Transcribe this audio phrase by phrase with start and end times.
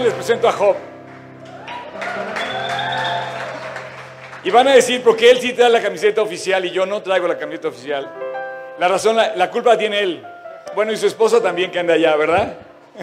[0.00, 0.76] les presento a Job.
[4.44, 7.02] Y van a decir, ¿por qué él sí trae la camiseta oficial y yo no
[7.02, 8.08] traigo la camiseta oficial?
[8.78, 10.22] La razón, la, culpa tiene él.
[10.74, 12.54] Bueno, y su esposa también que anda allá, ¿verdad?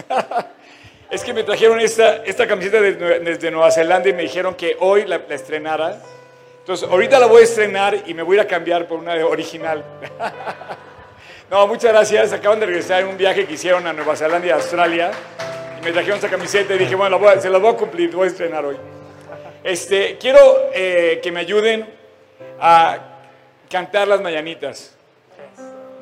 [1.10, 5.04] es que me trajeron esta, esta camiseta desde Nueva Zelanda y me dijeron que hoy
[5.04, 6.00] la, la estrenara.
[6.60, 9.14] Entonces, ahorita la voy a estrenar y me voy a ir a cambiar por una
[9.26, 9.84] original.
[11.50, 12.32] no, muchas gracias.
[12.32, 15.10] Acaban de regresar en un viaje que hicieron a Nueva Zelanda y Australia.
[15.86, 18.64] Me trajeron esta camiseta y dije, bueno, se la voy a cumplir, voy a estrenar
[18.64, 18.76] hoy.
[19.62, 20.40] Este, quiero
[20.74, 21.88] eh, que me ayuden
[22.60, 22.98] a
[23.70, 24.96] cantar las mañanitas.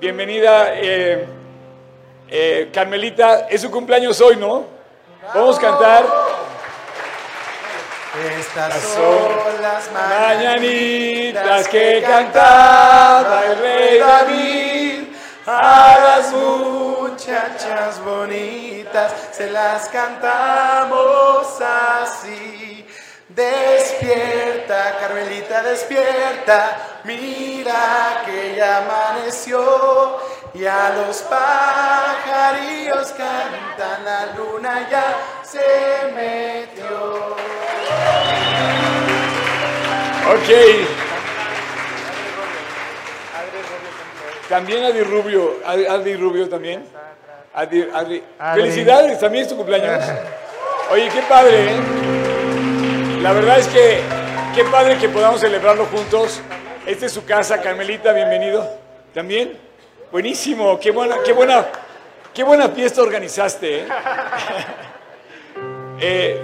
[0.01, 1.27] Bienvenida, eh,
[2.30, 3.47] eh, Carmelita.
[3.51, 4.64] Es su cumpleaños hoy, ¿no?
[5.34, 6.06] Vamos a cantar.
[8.39, 14.53] Estas son las mañanitas que cantaba el rey David.
[15.47, 22.87] A las muchachas bonitas se las cantamos así.
[23.28, 30.19] Despierta, Carmelita, despierta, mira que ya amaneció
[30.55, 37.37] y a los pajarillos cantan, la luna ya se metió.
[40.27, 41.03] Ok.
[44.48, 46.84] También Adi Rubio, Adi Rubio también.
[48.55, 50.05] Felicidades, también es tu cumpleaños.
[50.91, 51.81] Oye, qué padre, ¿eh?
[53.22, 54.00] La verdad es que
[54.55, 56.41] qué padre que podamos celebrarlo juntos.
[56.87, 58.69] Esta es su casa, Carmelita, bienvenido.
[59.15, 59.56] ¿También?
[60.12, 61.67] Buenísimo, qué buena, qué buena,
[62.34, 63.81] qué buena fiesta organizaste.
[63.81, 63.87] ¿eh?
[66.00, 66.39] Eh,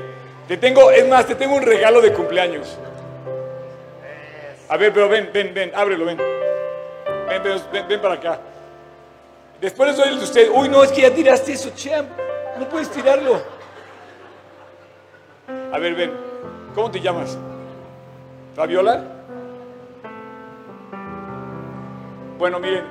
[0.47, 2.79] te tengo, es más, te tengo un regalo de cumpleaños.
[4.69, 6.40] A ver, pero ven, ven, ven, ábrelo, ven.
[7.31, 8.41] Ven, ven, ven para acá.
[9.61, 10.51] Después les doy el de usted.
[10.53, 12.09] Uy, no, es que ya tiraste eso, champ.
[12.59, 13.41] No puedes tirarlo.
[15.73, 16.13] A ver, ven.
[16.75, 17.39] ¿Cómo te llamas?
[18.57, 19.05] ¿Fabiola?
[22.37, 22.85] Bueno, miren,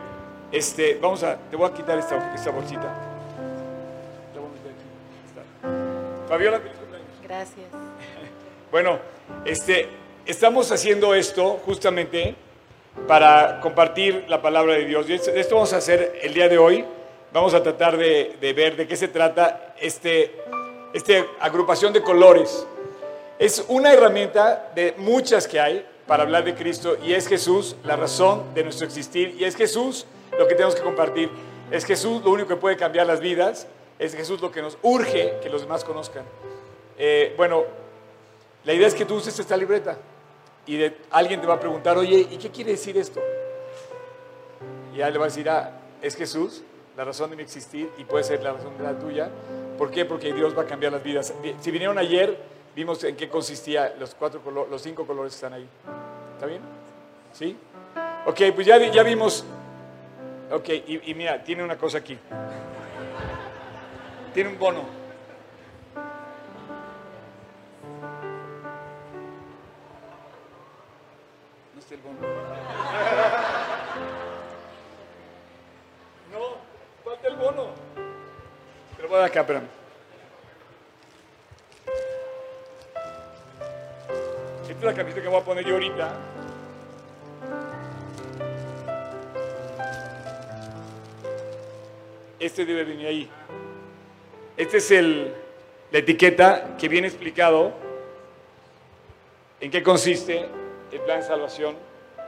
[0.52, 2.94] este, vamos a, te voy a quitar esta, esta bolsita.
[6.30, 7.10] Fabiola, feliz cumpleaños.
[7.24, 7.68] Gracias.
[8.72, 9.00] Bueno,
[9.46, 9.90] este,
[10.28, 12.36] estamos haciendo esto justamente
[13.08, 15.10] para compartir la palabra de Dios.
[15.10, 16.86] Y esto vamos a hacer el día de hoy.
[17.32, 20.36] Vamos a tratar de, ver de qué se trata este,
[20.94, 22.66] este agrupación de colores
[23.40, 27.96] es una herramienta de muchas que hay para hablar de Cristo y es Jesús la
[27.96, 30.06] razón de nuestro existir y es Jesús
[30.38, 31.30] lo que tenemos que compartir.
[31.72, 33.66] Es Jesús lo único que puede cambiar las vidas,
[33.98, 36.26] es Jesús lo que nos urge que los demás conozcan.
[36.98, 37.64] Eh, bueno,
[38.66, 39.98] la idea es que tú uses esta libreta
[40.76, 43.22] y alguien te va a preguntar, oye, ¿y qué quiere decir esto?
[44.94, 46.64] Y ya le va a decir, ah, es Jesús
[46.96, 49.30] la razón de mi existir y puede ser la razón de la tuya.
[49.78, 50.06] ¿Por qué?
[50.06, 51.34] Porque Dios va a cambiar las vidas.
[51.62, 52.38] Si vinieron ayer,
[52.76, 55.68] Vimos en qué consistía los, cuatro los cinco colores que están ahí.
[56.34, 56.62] ¿Está bien?
[57.34, 57.58] ¿Sí?
[58.26, 59.44] Ok, pues ya, ya vimos.
[60.52, 62.18] Ok, y, mira, tiene una cosa aquí.
[64.34, 64.99] Tiene un bono.
[79.10, 79.68] Voy a acá, espérame.
[84.62, 86.14] Esta es la camiseta que voy a poner yo ahorita.
[92.40, 93.30] Este debe venir ahí.
[94.56, 95.34] Esta es el,
[95.92, 97.74] la etiqueta que viene explicado
[99.60, 100.46] en qué consiste
[100.92, 101.76] el plan de salvación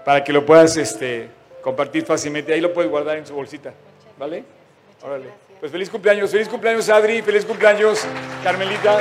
[0.03, 1.29] para que lo puedas este,
[1.61, 2.53] compartir fácilmente.
[2.53, 3.73] Ahí lo puedes guardar en su bolsita.
[4.17, 4.43] ¿Vale?
[5.03, 5.31] Órale.
[5.59, 8.05] Pues feliz cumpleaños, feliz cumpleaños Adri, feliz cumpleaños
[8.43, 8.97] Carmelita.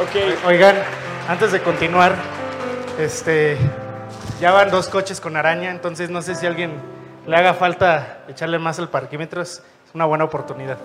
[0.00, 0.46] Ok.
[0.46, 0.76] Oigan,
[1.28, 2.14] antes de continuar,
[2.98, 3.58] este,
[4.40, 6.72] ya van dos coches con araña, entonces no sé si a alguien
[7.26, 9.62] le haga falta echarle más al parquímetro, es
[9.94, 10.78] una buena oportunidad.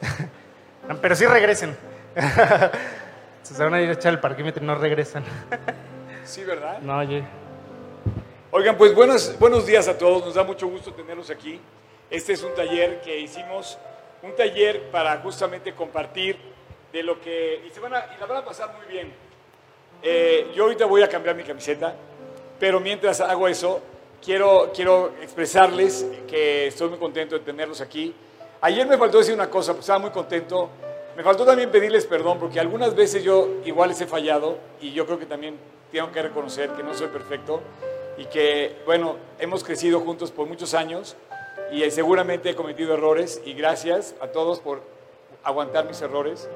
[1.02, 1.76] Pero sí regresen.
[3.42, 5.24] Se van a ir a echar el parquímetro y no regresan.
[6.24, 6.78] Sí, ¿verdad?
[6.80, 7.24] No, oye.
[8.52, 11.60] Oigan, pues buenos, buenos días a todos, nos da mucho gusto tenerlos aquí.
[12.12, 13.78] Este es un taller que hicimos,
[14.22, 16.36] un taller para justamente compartir
[16.92, 17.64] de lo que...
[17.66, 19.10] Y, se van a, y la van a pasar muy bien.
[20.02, 21.94] Eh, yo ahorita voy a cambiar mi camiseta,
[22.60, 23.80] pero mientras hago eso,
[24.22, 28.14] quiero, quiero expresarles que estoy muy contento de tenerlos aquí.
[28.60, 30.68] Ayer me faltó decir una cosa, pues estaba muy contento.
[31.16, 35.06] Me faltó también pedirles perdón porque algunas veces yo igual les he fallado y yo
[35.06, 35.56] creo que también
[35.90, 37.62] tengo que reconocer que no soy perfecto
[38.18, 41.16] y que, bueno, hemos crecido juntos por muchos años
[41.72, 44.82] y seguramente he cometido errores y gracias a todos por
[45.42, 46.48] aguantar mis errores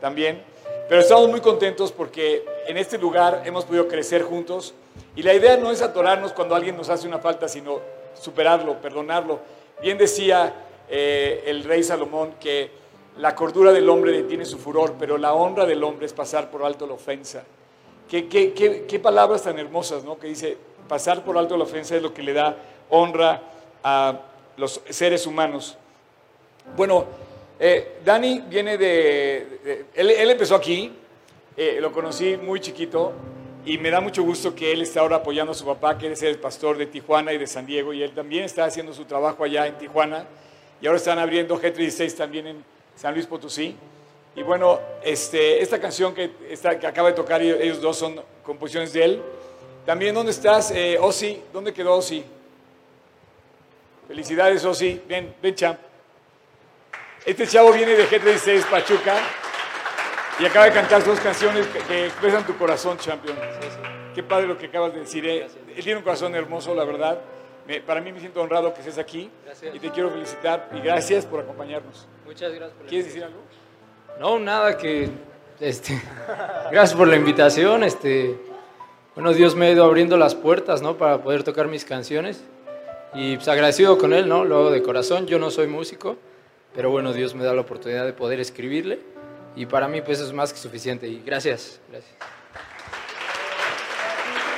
[0.00, 0.42] también.
[0.88, 4.74] Pero estamos muy contentos porque en este lugar hemos podido crecer juntos
[5.14, 7.80] y la idea no es atorarnos cuando alguien nos hace una falta, sino
[8.14, 9.40] superarlo, perdonarlo.
[9.80, 10.54] Bien decía
[10.88, 12.70] eh, el rey Salomón que
[13.18, 16.64] la cordura del hombre detiene su furor, pero la honra del hombre es pasar por
[16.64, 17.44] alto la ofensa.
[18.08, 20.18] Qué, qué, qué, qué palabras tan hermosas, ¿no?
[20.18, 20.56] Que dice,
[20.88, 22.56] pasar por alto la ofensa es lo que le da
[22.88, 23.42] honra
[23.84, 25.76] a los seres humanos.
[26.76, 27.06] Bueno,
[27.58, 29.86] eh, Dani viene de...
[29.94, 30.92] él, empezó aquí,
[31.56, 33.12] eh, lo conocí muy chiquito
[33.64, 36.22] y me da mucho gusto que él esté ahora apoyando a su papá, que es
[36.22, 39.44] el pastor de Tijuana y de San Diego, y él también está haciendo su trabajo
[39.44, 40.26] allá en Tijuana.
[40.80, 42.64] Y ahora están abriendo G36 también en
[42.96, 43.76] San Luis Potosí.
[44.34, 46.32] Y bueno, este, esta canción que,
[46.80, 49.22] que acaba de tocar, ellos dos son composiciones de él.
[49.86, 50.98] También, ¿dónde estás, eh?
[51.52, 52.24] ¿Dónde quedó Osi?
[54.08, 55.00] Felicidades, Osi.
[55.08, 55.78] Ven, ven, champ.
[57.24, 59.14] Este chavo viene de G36 Pachuca
[60.40, 63.36] y acaba de cantar dos canciones que, expresan tu corazón, champion.
[64.14, 65.24] Qué padre lo que acabas de decir.
[65.24, 65.46] Eh.
[65.76, 67.20] Él tiene un corazón hermoso, la verdad.
[67.86, 69.30] para mí me siento honrado que estés aquí
[69.72, 72.08] y te quiero felicitar y gracias por acompañarnos.
[72.26, 72.76] Muchas gracias.
[72.76, 73.38] Por ¿Quieres decir algo?
[74.18, 75.10] No, nada que
[75.60, 76.02] este,
[76.72, 77.84] gracias por la invitación.
[77.84, 78.36] Este,
[79.14, 80.96] bueno, Dios me ha ido abriendo las puertas, ¿no?
[80.98, 82.42] Para poder tocar mis canciones
[83.14, 84.44] y pues agradecido con él, ¿no?
[84.44, 85.26] Lo hago de corazón.
[85.26, 86.16] Yo no soy músico,
[86.74, 89.00] pero bueno, Dios me da la oportunidad de poder escribirle
[89.54, 92.14] y para mí pues es más que suficiente y gracias, gracias.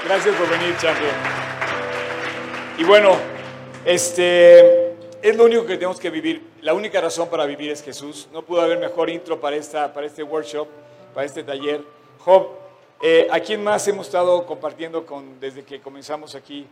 [0.05, 1.11] Gracias por venir, champion.
[2.79, 3.17] Y bueno,
[3.85, 4.93] este
[5.23, 6.43] es lo único que tenemos que vivir.
[6.61, 8.29] La única razón para vivir es Jesús.
[8.33, 10.69] No pudo haber mejor intro para, esta, para este workshop,
[11.15, 11.81] para este taller.
[12.19, 12.49] Job,
[13.03, 16.67] eh, ¿a quién más hemos estado compartiendo con, desde que comenzamos aquí?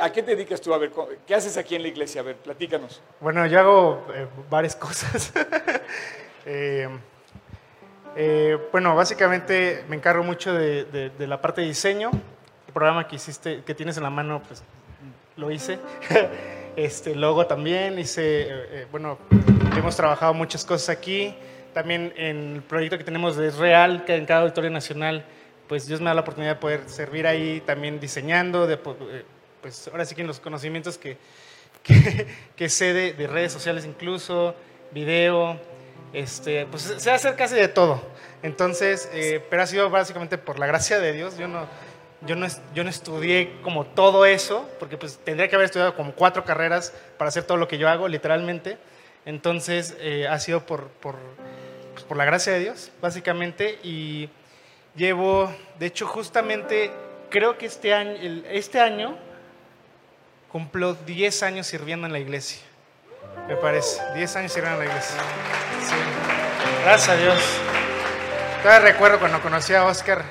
[0.00, 0.72] ¿A qué te dedicas tú?
[0.72, 0.90] A ver,
[1.26, 2.22] ¿qué haces aquí en la iglesia?
[2.22, 3.02] A ver, platícanos.
[3.20, 5.32] Bueno, yo hago eh, varias cosas.
[6.48, 6.88] Eh,
[8.14, 12.12] eh, bueno, básicamente me encargo mucho de, la parte de diseño.
[12.68, 14.62] El programa que hiciste, que tienes en la mano, pues
[15.34, 15.80] lo hice.
[16.76, 18.86] este logo también hice.
[18.92, 19.18] bueno,
[19.76, 21.34] hemos trabajado muchas cosas aquí.
[21.74, 25.24] También en el proyecto que tenemos de Real, que en cada auditorio nacional,
[25.66, 28.76] pues Dios me da la oportunidad de poder servir ahí también diseñando, de
[29.66, 31.16] pues ahora sí que en los conocimientos que,
[32.54, 34.54] que, sé de, redes sociales incluso,
[34.92, 35.58] video,
[36.12, 38.00] este, pues se hacer casi de todo.
[38.44, 41.36] Entonces, eh, pero ha sido básicamente por la gracia de Dios.
[41.36, 41.66] Yo no,
[42.24, 42.46] yo no,
[42.76, 46.92] yo no estudié como todo eso, porque pues tendría que haber estudiado como cuatro carreras
[47.18, 48.78] para hacer todo lo que yo hago, literalmente.
[49.24, 51.16] Entonces, eh, ha sido por, por,
[51.92, 53.80] pues, por la gracia de Dios, básicamente.
[53.82, 54.30] Y
[54.94, 56.92] llevo, de hecho, justamente,
[57.30, 59.18] creo que este año, este año
[60.50, 62.60] cumplo 10 años sirviendo en la iglesia.
[63.48, 65.16] Me parece, 10 años sirviendo en la iglesia.
[66.82, 67.42] Gracias a Dios.
[68.62, 70.24] Todavía recuerdo cuando conocí a Oscar,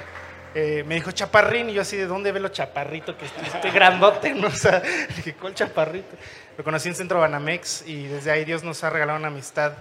[0.54, 3.18] eh, me dijo chaparrín, y yo así, ¿de dónde ve lo chaparrito?
[3.18, 4.48] Que estoy, grandote, ¿no?
[4.50, 4.82] O sea,
[5.16, 6.16] dije, ¿cuál chaparrito?
[6.58, 9.74] Lo conocí en Centro Banamex y desde ahí Dios nos ha regalado una amistad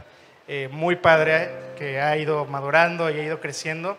[0.46, 3.96] eh, muy padre que ha ido madurando y ha ido creciendo.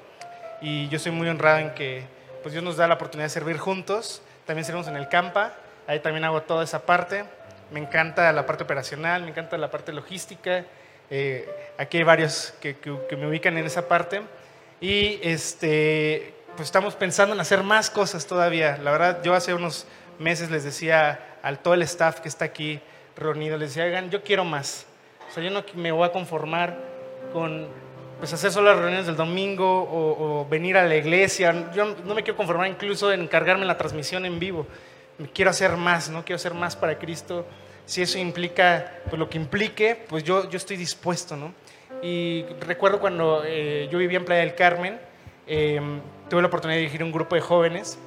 [0.62, 2.04] Y yo soy muy honrado en que
[2.44, 4.22] pues Dios nos da la oportunidad de servir juntos.
[4.46, 5.54] También servimos en el Campa
[5.88, 7.26] Ahí también hago toda esa parte.
[7.72, 10.66] Me encanta la parte operacional, me encanta la parte logística.
[11.10, 12.76] Eh, aquí hay varios que,
[13.18, 14.22] me ubican en esa parte.
[14.82, 18.78] Y este, pues estamos pensando en hacer más cosas todavía.
[18.78, 19.86] La verdad, yo hace unos
[20.18, 22.80] meses les decía al todo el staff que está aquí
[23.16, 24.88] reunido, les decía, oigan, yo quiero más.
[25.30, 26.78] O sea, yo no me voy a conformar
[27.32, 27.68] con
[28.18, 31.72] pues, hacer solo las reuniones del domingo o, o venir a la iglesia.
[31.74, 34.66] Yo no me quiero conformar incluso en encargarme la transmisión en vivo
[35.34, 36.24] quiero hacer más, ¿no?
[36.24, 37.46] Quiero hacer más para Cristo.
[37.86, 41.54] Si eso implica pues, lo que implique, pues yo, yo estoy dispuesto, ¿no?
[42.02, 45.00] Y recuerdo cuando eh, yo vivía en Playa del Carmen,
[45.48, 47.98] em, tuve la oportunidad de dirigir un grupo de jóvenes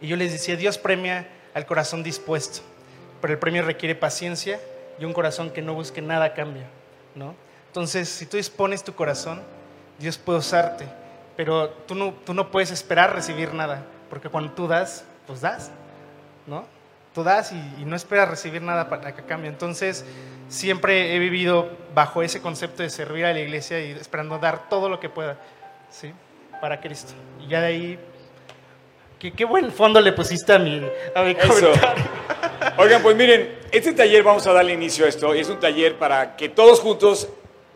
[0.00, 2.60] y yo les decía, Dios premia al corazón dispuesto,
[3.20, 4.60] pero el premio requiere paciencia
[4.98, 6.64] y un corazón que no busque nada a cambio,
[7.14, 7.34] ¿no?
[7.68, 9.42] Entonces, si tú dispones tu corazón,
[9.98, 10.86] Dios puede usarte,
[11.36, 15.70] pero tú no, tú no puedes esperar recibir nada, porque cuando tú das, pues das.
[16.46, 16.66] ¿No?
[17.14, 19.50] Tú das y, no esperas recibir nada para que cambie.
[19.50, 20.04] Entonces,
[20.48, 24.88] siempre he vivido bajo ese concepto de servir a la iglesia y esperando dar todo
[24.88, 25.36] lo que pueda,
[25.90, 26.12] ¿sí?
[26.60, 27.12] Para Cristo.
[27.44, 27.98] Y ya de ahí,
[29.18, 30.82] qué, buen fondo le pusiste a mi,
[31.14, 31.72] a mi comentario.
[32.78, 35.34] Oigan, pues miren, este taller vamos a darle inicio a esto.
[35.34, 37.28] Es un taller para que todos juntos,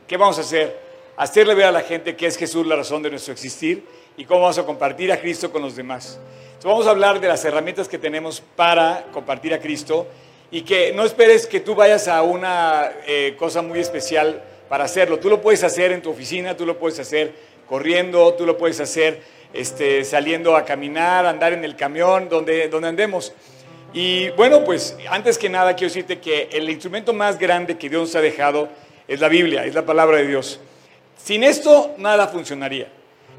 [0.07, 0.81] ¿qué vamos a hacer?
[1.19, 4.41] Hacerle ver a la gente que es Jesús la razón de nuestro existir y cómo
[4.41, 6.19] vamos a compartir a Cristo con los demás.
[6.57, 10.07] Entonces vamos a hablar de las herramientas que tenemos para compartir a Cristo
[10.51, 15.19] y que no esperes que tú vayas a una eh, cosa muy especial para hacerlo.
[15.19, 17.35] Tú lo puedes hacer en tu oficina, tú lo puedes hacer
[17.69, 19.21] corriendo, tú lo puedes hacer
[19.53, 23.35] este, saliendo a caminar, andar en el camión, donde, donde andemos.
[23.93, 28.01] Y bueno, pues antes que nada quiero decirte que el instrumento más grande que Dios
[28.01, 28.71] nos ha dejado
[29.07, 30.59] es la Biblia, es la palabra de Dios.
[31.23, 32.89] Sin esto nada funcionaría.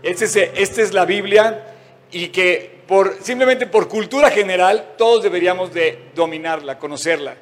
[0.04, 1.74] Esta es, este es la Biblia
[2.12, 2.77] y que
[3.22, 7.36] simplemente por cultura general todos deberíamos de dominarla, conocerla.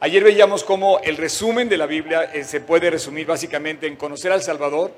[0.00, 4.32] Ayer veíamos cómo el resumen de la Biblia eh, se puede resumir básicamente en conocer
[4.32, 4.92] al Salvador,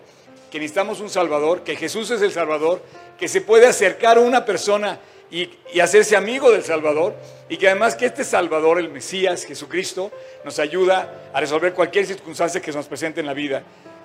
[0.50, 2.82] que necesitamos un Salvador, que Jesús es el Salvador,
[3.18, 7.16] que se puede acercar a una persona y, y, hacerse amigo del Salvador,
[7.48, 10.12] y que además que este Salvador, el Mesías, Jesucristo,
[10.44, 13.62] nos ayuda a resolver cualquier circunstancia que se nos presente en la vida,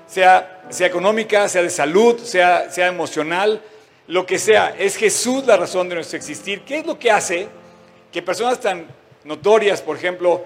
[0.07, 3.61] sea, sea económica, sea de salud, sea, sea emocional,
[4.07, 4.75] lo que sea.
[4.77, 6.61] Es Jesús la razón de nuestro existir.
[6.61, 7.47] ¿Qué es lo que hace
[8.11, 8.87] que personas tan
[9.23, 10.43] notorias, por ejemplo,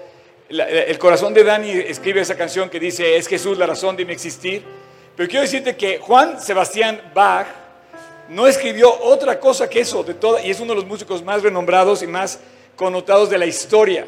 [0.48, 4.12] el corazón de Dani escribe esa canción que dice, es Jesús la razón de mi
[4.12, 4.62] existir?
[5.16, 7.46] Pero quiero decirte que Juan Sebastián Bach
[8.28, 11.42] no escribió otra cosa que eso, de toda, y es uno de los músicos más
[11.42, 12.40] renombrados y más
[12.76, 14.06] connotados de la historia.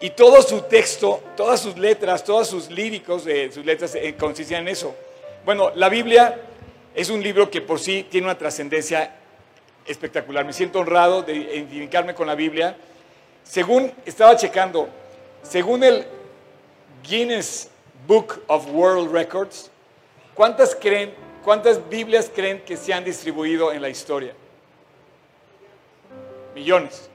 [0.00, 4.62] Y todo su texto, todas sus letras, todos sus líricos de sus letras eh, consistían
[4.62, 4.94] en eso.
[5.44, 6.38] Bueno, la Biblia
[6.94, 9.14] es un libro que por sí tiene una trascendencia
[9.86, 10.44] espectacular.
[10.44, 12.76] Me siento honrado de identificarme con la Biblia.
[13.44, 14.88] Según estaba checando,
[15.42, 16.06] según el
[17.02, 17.70] Guinness
[18.06, 19.70] Book of World Records,
[20.40, 21.12] ¿Cuántas creen,
[21.44, 24.32] cuántas Biblias creen que se han distribuido en la historia?
[26.54, 27.10] Millones.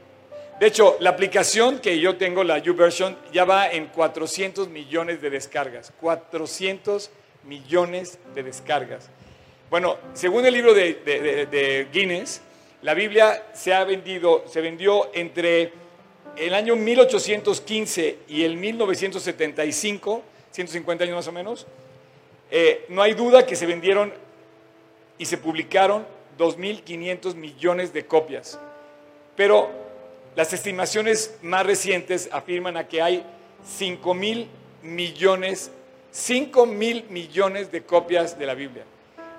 [0.60, 5.32] De hecho, la aplicación que yo tengo, la YouVersion, ya va en 400 millones de
[5.32, 5.92] descargas.
[6.00, 7.10] 400
[7.46, 9.10] millones de descargas.
[9.70, 12.42] Bueno, según el libro de, Guinness,
[12.84, 15.74] la Biblia se ha vendido, se vendió entre
[16.38, 21.66] el año 1815 y el 1975, 150 años más o menos,
[22.52, 24.14] eh, no hay duda que se vendieron
[25.18, 26.06] y se publicaron
[26.38, 28.60] 2.500 millones de copias.
[29.36, 29.72] Pero
[30.36, 33.24] las estimaciones más recientes afirman a que hay
[33.80, 34.46] 5.000
[34.84, 35.72] millones,
[36.14, 38.84] 5.000 millones de copias de la Biblia.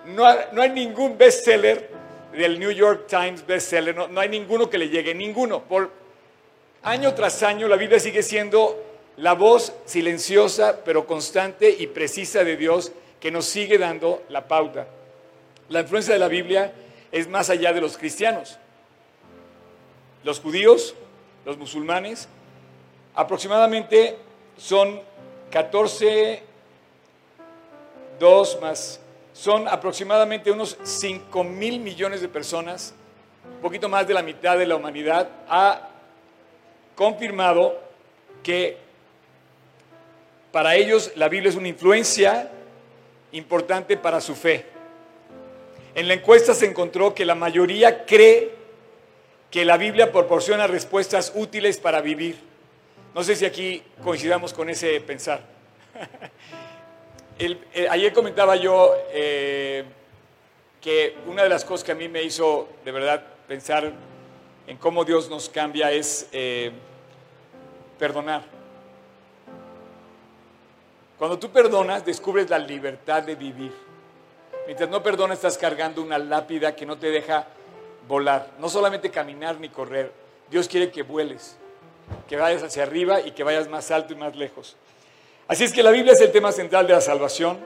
[0.07, 1.91] No, no hay ningún bestseller
[2.33, 5.63] del New York Times bestseller, no, no hay ninguno que le llegue, ninguno.
[5.63, 5.91] Por
[6.83, 8.83] año tras año la Biblia sigue siendo
[9.17, 14.87] la voz silenciosa pero constante y precisa de Dios que nos sigue dando la pauta.
[15.69, 16.73] La influencia de la Biblia
[17.11, 18.59] es más allá de los cristianos.
[20.23, 20.95] Los judíos,
[21.45, 22.29] los musulmanes,
[23.15, 24.17] aproximadamente
[24.57, 25.01] son
[25.51, 26.43] 14,
[28.21, 29.01] 2 más,
[29.37, 32.95] son aproximadamente unos 5 mil millones de personas,
[33.45, 35.91] un poquito más de la mitad de la humanidad, ha
[36.95, 37.79] confirmado
[38.43, 38.79] que
[40.51, 42.51] para ellos la Biblia es una influencia
[43.33, 44.65] importante para su fe.
[45.95, 48.55] En la encuesta se encontró que la mayoría cree
[49.51, 52.39] que la Biblia proporciona respuestas útiles para vivir.
[53.15, 55.43] No sé si aquí coincidamos con ese pensar.
[57.39, 59.85] Eh, ayer comentaba yo eh,
[60.81, 63.93] que una de las cosas que a mí me hizo de verdad pensar
[64.67, 66.73] en cómo Dios nos cambia es eh,
[67.99, 68.43] perdonar.
[71.19, 73.73] Cuando tú perdonas, descubres la libertad de vivir.
[74.65, 77.47] Mientras no perdonas, estás cargando una lápida que no te deja
[78.09, 78.53] volar.
[78.59, 80.11] No solamente caminar ni correr.
[80.51, 81.59] Dios quiere que vueles,
[82.29, 84.77] que vayas hacia arriba y que vayas más alto y más lejos.
[85.49, 87.59] Así es que la Biblia es el tema central de la salvación.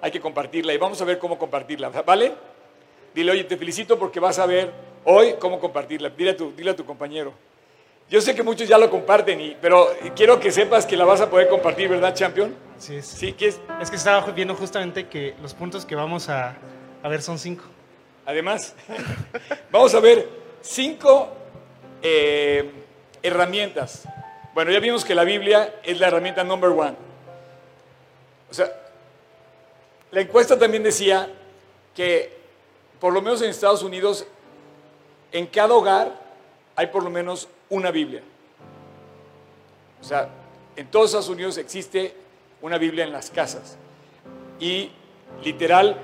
[0.00, 1.88] Hay que compartirla y vamos a ver cómo compartirla.
[1.88, 2.32] ¿Vale?
[3.14, 4.70] Dile, oye, te felicito porque vas a ver
[5.04, 6.10] hoy cómo compartirla.
[6.10, 7.32] Dile a tu, dile a tu compañero.
[8.08, 11.30] Yo sé que muchos ya lo comparten, pero quiero que sepas que la vas a
[11.30, 12.54] poder compartir, ¿verdad, champion?
[12.78, 13.06] Sí, es.
[13.06, 13.58] Sí, es?
[13.80, 16.54] es que estaba viendo justamente que los puntos que vamos a,
[17.02, 17.64] ver son cinco.
[18.26, 18.76] Además,
[19.72, 20.28] vamos a ver
[20.60, 21.32] cinco
[22.02, 22.70] eh,
[23.22, 24.06] herramientas.
[24.52, 26.94] Bueno, ya vimos que la Biblia es la herramienta number one.
[28.54, 28.72] O sea,
[30.12, 31.28] la encuesta también decía
[31.92, 32.30] que,
[33.00, 34.24] por lo menos en Estados Unidos,
[35.32, 36.12] en cada hogar
[36.76, 38.22] hay por lo menos una Biblia.
[40.00, 40.28] O sea,
[40.76, 42.14] en todos Estados Unidos existe
[42.62, 43.76] una Biblia en las casas.
[44.60, 44.92] Y
[45.42, 45.98] literal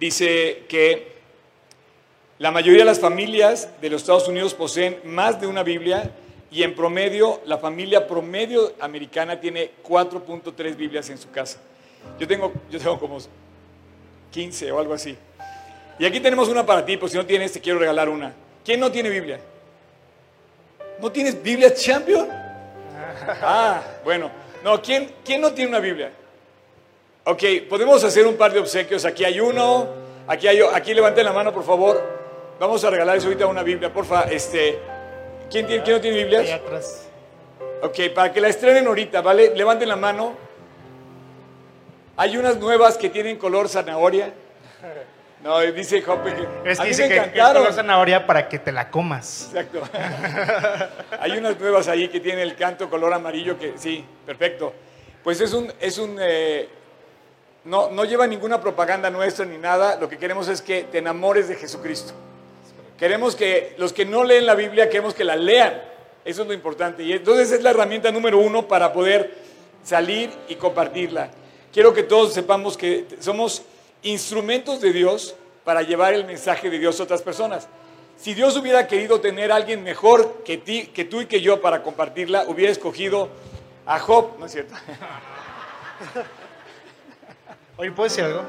[0.00, 1.18] dice que
[2.38, 6.12] la mayoría de las familias de los Estados Unidos poseen más de una Biblia
[6.52, 11.58] y en promedio, la familia promedio americana tiene 4.3 Biblias en su casa.
[12.18, 13.16] Yo tengo, yo tengo como
[14.30, 15.16] 15 o algo así.
[15.98, 18.34] Y aquí tenemos una para ti, pues si no tienes, te quiero regalar una.
[18.64, 19.40] ¿Quién no tiene Biblia?
[21.00, 22.28] ¿No tienes Biblia Champion?
[23.40, 24.30] Ah, bueno.
[24.64, 26.10] No, ¿quién, ¿quién no tiene una Biblia?
[27.24, 29.04] Ok, podemos hacer un par de obsequios.
[29.04, 29.86] Aquí hay uno,
[30.26, 32.02] aquí hay aquí levanten la mano, por favor.
[32.58, 34.22] Vamos a regalarles ahorita una Biblia, porfa.
[34.22, 34.80] Este,
[35.52, 36.42] ¿quién, tiene, ¿Quién no tiene Biblias?
[36.42, 37.08] Ahí atrás.
[37.82, 39.52] Ok, para que la estrenen ahorita, ¿vale?
[39.54, 40.34] Levanten la mano.
[42.16, 44.32] Hay unas nuevas que tienen color zanahoria.
[45.42, 46.70] No, dice Jope que.
[46.70, 47.62] Es a que mí dice me que, que es encantaron.
[47.62, 49.50] color zanahoria para que te la comas.
[49.52, 49.82] Exacto.
[51.20, 54.72] Hay unas nuevas ahí que tienen el canto color amarillo que sí, perfecto.
[55.24, 56.68] Pues es un, es un eh,
[57.64, 59.96] no, no lleva ninguna propaganda nuestra ni nada.
[59.96, 62.12] Lo que queremos es que te enamores de Jesucristo.
[62.98, 65.82] Queremos que los que no leen la Biblia, queremos que la lean.
[66.24, 67.02] Eso es lo importante.
[67.02, 69.34] Y entonces es la herramienta número uno para poder
[69.82, 71.30] salir y compartirla.
[71.72, 73.62] Quiero que todos sepamos que somos
[74.02, 75.34] instrumentos de Dios
[75.64, 77.68] para llevar el mensaje de Dios a otras personas.
[78.16, 81.60] Si Dios hubiera querido tener a alguien mejor que, ti, que tú y que yo
[81.60, 83.30] para compartirla, hubiera escogido
[83.86, 84.74] a Job, ¿no es cierto?
[87.76, 88.42] Oye, ¿puedo decir algo?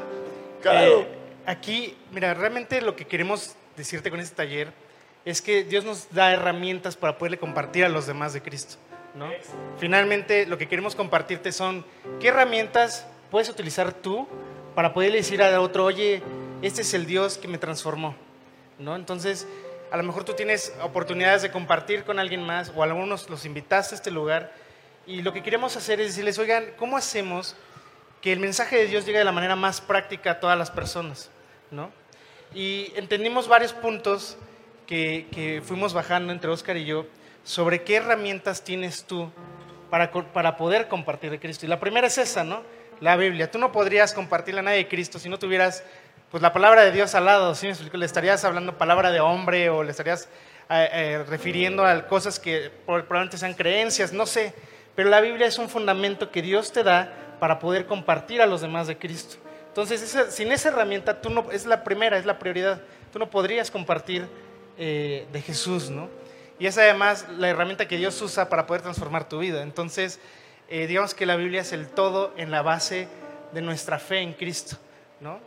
[0.61, 1.01] Claro.
[1.01, 1.07] Eh,
[1.45, 4.71] aquí, mira, realmente lo que queremos decirte con este taller
[5.25, 8.75] es que Dios nos da herramientas para poderle compartir a los demás de Cristo,
[9.15, 9.29] ¿no?
[9.77, 11.85] Finalmente, lo que queremos compartirte son
[12.19, 14.27] qué herramientas puedes utilizar tú
[14.75, 16.21] para poderle decir a otro, oye,
[16.61, 18.15] este es el Dios que me transformó,
[18.79, 18.95] ¿no?
[18.95, 19.47] Entonces,
[19.91, 23.95] a lo mejor tú tienes oportunidades de compartir con alguien más o algunos los invitaste
[23.95, 24.51] a este lugar
[25.05, 27.55] y lo que queremos hacer es decirles, oigan, ¿cómo hacemos
[28.21, 31.29] que el mensaje de Dios llegue de la manera más práctica a todas las personas,
[31.71, 31.91] ¿no?
[32.53, 34.37] Y entendimos varios puntos
[34.85, 37.05] que, que fuimos bajando entre Oscar y yo
[37.43, 39.29] sobre qué herramientas tienes tú
[39.89, 41.65] para, para poder compartir de Cristo.
[41.65, 42.63] Y la primera es esa, ¿no?
[42.99, 43.51] La Biblia.
[43.51, 45.83] Tú no podrías compartirle a nadie de Cristo si no tuvieras
[46.31, 47.53] pues, la palabra de Dios al lado.
[47.53, 47.69] ¿sí?
[47.91, 50.29] Le estarías hablando palabra de hombre o le estarías
[50.69, 54.53] eh, eh, refiriendo a cosas que probablemente sean creencias, no sé.
[54.95, 58.61] Pero la Biblia es un fundamento que Dios te da para poder compartir a los
[58.61, 59.42] demás de Cristo.
[59.73, 62.79] Entonces, sin esa herramienta, tú no, es la primera, es la prioridad.
[63.11, 64.27] Tú no podrías compartir
[64.77, 66.09] eh, de Jesús, ¿no?
[66.59, 69.63] Y es además la herramienta que Dios usa para poder transformar tu vida.
[69.63, 70.19] Entonces,
[70.69, 73.07] eh, digamos que la Biblia es el todo en la base
[73.51, 74.77] de nuestra fe en Cristo,
[75.19, 75.39] ¿no?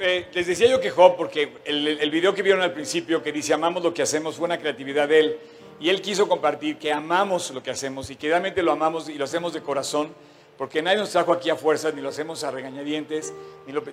[0.00, 3.30] Eh, les decía yo que Job, porque el, el video que vieron al principio que
[3.30, 5.38] dice amamos lo que hacemos fue una creatividad de él.
[5.78, 9.14] Y él quiso compartir que amamos lo que hacemos y que realmente lo amamos y
[9.14, 10.12] lo hacemos de corazón,
[10.58, 13.32] porque nadie nos trajo aquí a fuerzas, ni lo hacemos a regañadientes,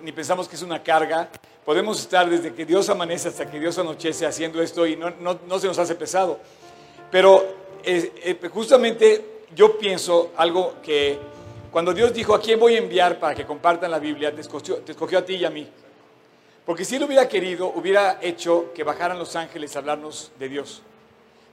[0.02, 1.30] ni, pensamos que es una carga.
[1.64, 5.68] Podemos estar desde que Dios amanece hasta que Dios anochece haciendo esto y no, se
[5.68, 6.40] nos hace pesado.
[7.08, 7.46] Pero
[7.84, 11.16] eh, justamente yo pienso algo que
[11.70, 14.34] cuando Dios dijo, ¿a quién voy a enviar para que compartan la Biblia?
[14.34, 15.68] Te escogió, a ti y a mí.
[16.64, 20.82] Porque si él hubiera querido, hubiera hecho que bajaran los ángeles a hablarnos de Dios.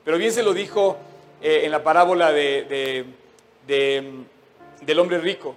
[0.04, 0.98] Pero bien se lo dijo
[1.40, 3.06] eh, en la parábola de,
[3.68, 4.33] mm,
[4.86, 5.56] del hombre rico,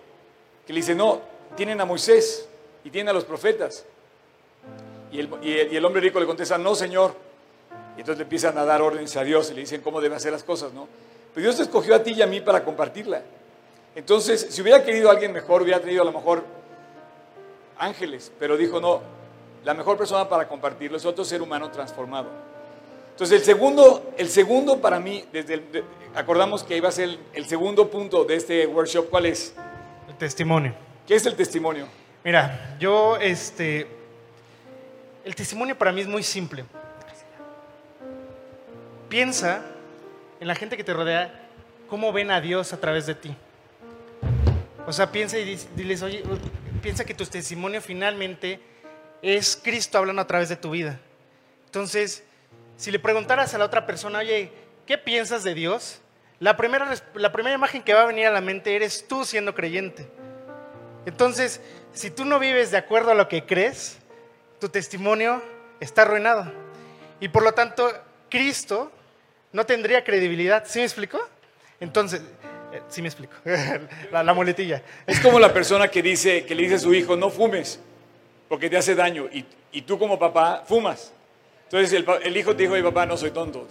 [0.67, 1.21] que le dice, no,
[1.57, 2.49] tienen a Moisés
[2.85, 3.85] y tienen a los profetas.
[5.13, 7.15] Y el, y el- hombre rico le contesta, no, Señor.
[7.97, 10.33] Y entonces le empiezan a dar órdenes a Dios y le dicen cómo debe hacer
[10.33, 10.89] las cosas, ¿no?
[11.35, 13.23] Pero Dios te escogió a ti y a mí para compartirla.
[13.95, 16.45] Entonces, si hubiera querido alguien mejor, hubiera tenido a lo mejor
[17.79, 19.01] ángeles, pero dijo, no,
[19.65, 22.29] la mejor persona para compartirlo es otro ser humano transformado.
[23.17, 27.05] Entonces, el segundo, el segundo para mí, desde el- de- acordamos que iba a ser
[27.09, 29.55] el, el segundo punto de este workshop, ¿cuál es?
[30.07, 30.75] El testimonio.
[31.07, 31.89] ¿Qué es el testimonio?
[32.23, 33.87] Mira, yo, este,
[35.25, 36.65] el testimonio para mí es muy simple.
[39.09, 39.63] Piensa
[40.41, 41.49] en la gente que te rodea,
[41.89, 43.35] cómo ven a Dios a través de ti.
[44.87, 46.23] O sea, piensa y diles, oye,
[46.83, 48.61] piensa que tu testimonio finalmente
[49.23, 51.01] es Cristo hablando a través de tu vida.
[51.65, 52.25] Entonces,
[52.77, 54.53] si le preguntaras a la otra persona, oye,
[54.87, 56.01] ¿qué piensas de Dios?
[56.39, 59.55] La primera, la primera imagen que va a venir a la mente eres tú siendo
[59.55, 60.07] creyente.
[61.07, 61.61] Entonces,
[61.93, 63.99] si tú no vives de acuerdo a lo que crees,
[64.61, 65.43] tu testimonio
[65.81, 66.53] está arruinado.
[67.21, 67.91] Y por lo tanto,
[68.29, 68.93] Cristo
[69.53, 70.65] no tendría credibilidad.
[70.67, 71.19] ¿Sí me explico?
[71.81, 72.21] Entonces,
[72.73, 73.35] eh, sí me explico.
[74.13, 74.83] la, la muletilla.
[75.07, 77.81] Es como la persona que dice, que le dice a su hijo, no fumes,
[78.49, 81.13] porque te hace daño, y, y tú como papá fumas.
[81.71, 83.69] Entonces el, hijo te dijo, "Oye, papá, no soy tonto, o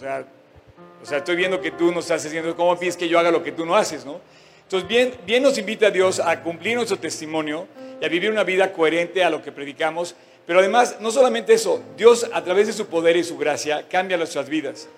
[1.06, 3.52] sea, estoy viendo que tú no estás haciendo, ¿cómo pides que yo haga lo que
[3.52, 4.20] tú no haces, no?
[4.62, 7.68] Entonces, bien, bien nos invita Dios a cumplir nuestro testimonio
[8.00, 11.82] y a vivir una vida coherente a lo que predicamos, pero además, no solamente eso,
[11.96, 14.88] Dios a través de su poder y su gracia cambia nuestras vidas.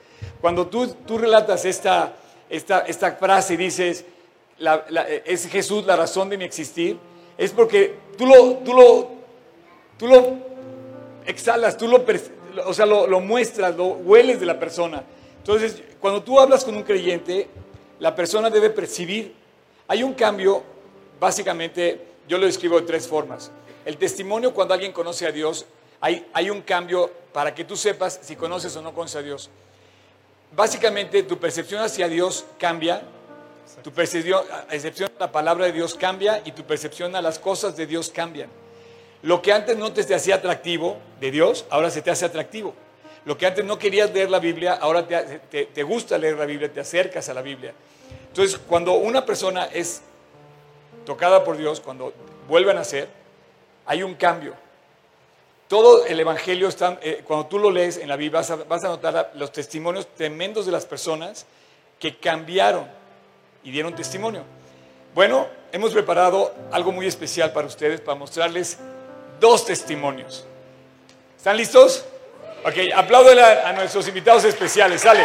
[0.41, 2.15] Cuando tú, tú relatas esta,
[2.49, 4.05] esta, esta frase y dices,
[5.25, 6.99] es Jesús la razón de mi existir,
[7.37, 9.11] es porque tú lo, tú lo,
[9.99, 10.39] tú lo
[11.27, 12.05] exhalas, tú lo,
[12.67, 15.05] o sea, lo, lo muestras, lo hueles de la persona.
[15.39, 17.49] Entonces, cuando tú hablas con un creyente,
[18.01, 19.35] la persona debe percibir.
[19.89, 20.63] Hay un cambio,
[21.19, 23.51] básicamente, yo lo describo de tres formas.
[23.85, 25.67] El testimonio cuando alguien conoce a Dios,
[26.01, 29.51] hay, hay un cambio para que tú sepas si conoces o no conoces a Dios.
[30.55, 33.03] Básicamente tu percepción hacia Dios cambia,
[33.83, 37.87] tu percepción, a la palabra de Dios cambia y tu percepción a las cosas de
[37.87, 38.49] Dios cambian.
[39.23, 42.75] Lo que antes no te hacía atractivo de Dios, ahora se te hace atractivo.
[43.25, 46.73] Lo que antes no querías leer la Biblia, ahora te, te, gusta leer la Biblia,
[46.73, 47.75] te acercas a la Biblia.
[48.29, 50.03] Entonces, cuando una persona es
[51.05, 52.13] tocada por Dios, cuando
[52.49, 53.09] vuelve a nacer,
[53.87, 54.55] hay un cambio.
[55.67, 59.33] Todo el Evangelio, está, eh, cuando tú lo lees en la Biblia, vas a notar
[59.35, 61.45] los testimonios tremendos de las personas
[61.99, 62.87] que cambiaron
[63.65, 64.45] y dieron testimonio.
[65.15, 68.79] Bueno, hemos preparado algo muy especial para ustedes, para mostrarles
[69.41, 70.47] dos testimonios.
[71.37, 72.05] ¿Están listos?
[72.65, 75.03] Ok, aplaudan a, a nuestros invitados especiales.
[75.03, 75.25] Sale.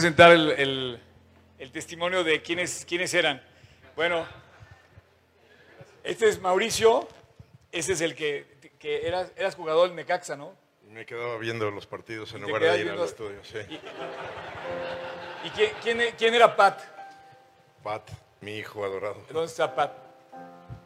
[0.00, 0.98] Presentar el,
[1.74, 3.42] testimonio de quiénes, quiénes eran.
[3.94, 4.26] Bueno,
[6.02, 7.06] este es Mauricio,
[7.70, 8.46] ese es el que,
[8.78, 10.54] que eras, eras, jugador en Necaxa, ¿no?
[10.88, 13.58] Me quedaba viendo los partidos en lugar de ir al estudio, sí.
[15.44, 15.50] ¿Y,
[15.82, 16.80] quién, quién, era Pat?
[17.82, 18.08] Pat,
[18.40, 19.22] mi hijo adorado.
[19.30, 19.92] ¿Dónde está Pat?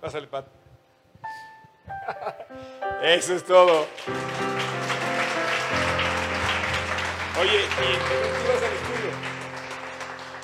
[0.00, 0.46] Pásale, Pat.
[3.04, 3.86] Eso es todo.
[7.40, 8.73] Oye, ¿y tú vas estudio?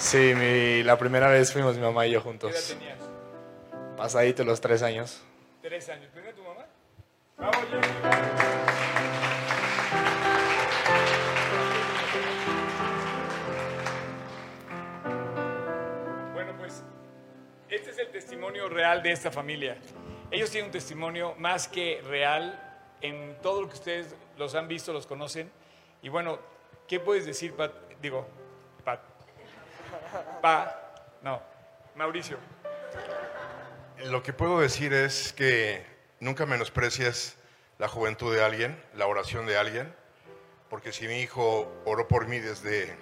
[0.01, 2.53] Sí, mi, la primera vez fuimos mi mamá y yo juntos.
[2.53, 3.97] ¿Qué edad tenías?
[3.99, 5.23] Pasadito los tres años.
[5.61, 6.11] ¿Tres años?
[6.13, 6.65] ¿Primero tu mamá?
[7.37, 7.57] ¡Vamos,
[16.33, 16.83] Bueno, pues
[17.69, 19.77] este es el testimonio real de esta familia.
[20.31, 22.59] Ellos tienen un testimonio más que real
[23.03, 25.51] en todo lo que ustedes los han visto, los conocen.
[26.03, 26.39] Y bueno,
[26.91, 27.73] ¿Qué puedes decir, Pat?
[28.03, 28.27] Digo.
[30.41, 30.93] Pa.
[31.23, 31.43] No.
[31.95, 32.39] Mauricio.
[34.05, 35.85] Lo que puedo decir es que
[36.21, 37.37] nunca menosprecies
[37.79, 39.95] la juventud de alguien, la oración de alguien,
[40.69, 42.97] porque si mi hijo oró por mí desde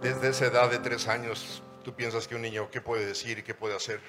[0.00, 3.42] desde esa edad de tres años, tú piensas que un niño qué puede decir y
[3.44, 4.00] qué puede hacer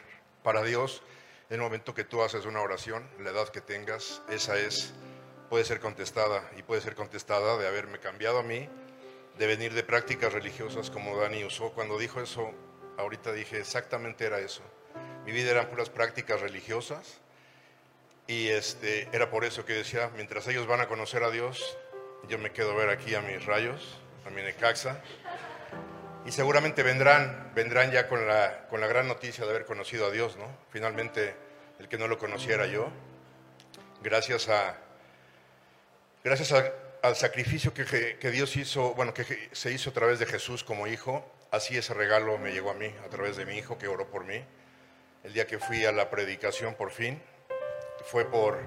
[0.41, 1.03] para Dios.
[1.49, 4.93] En el momento que tú haces una oración, la edad que tengas, esa es
[5.53, 8.67] puede ser contestada y puede ser contestada de haberme cambiado a mí,
[9.37, 11.73] de venir de prácticas religiosas como Dani usó.
[11.73, 12.51] Cuando dijo eso,
[12.97, 14.63] ahorita dije exactamente era eso.
[15.27, 17.19] Mi vida eran puras prácticas religiosas
[18.25, 21.77] y este, era por eso que decía, mientras ellos van a conocer a Dios,
[22.27, 25.03] yo me quedo a ver aquí a mis rayos, a mi Necaxa.
[26.25, 30.09] Y seguramente vendrán, vendrán ya con la, con la gran noticia de haber conocido a
[30.09, 30.47] Dios, ¿no?
[30.71, 31.35] Finalmente,
[31.77, 32.89] el que no lo conociera yo,
[34.01, 34.79] gracias a,
[36.23, 36.53] gracias
[37.01, 37.85] al sacrificio que,
[38.19, 41.93] que, Dios hizo, bueno, que se hizo a través de Jesús como hijo, así ese
[41.93, 44.43] regalo me llegó a mí, a través de mi hijo que oró por mí.
[45.23, 47.21] El día que fui a la predicación por fin,
[48.05, 48.59] fue por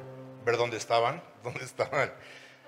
[0.44, 2.12] ver dónde estaban, dónde estaban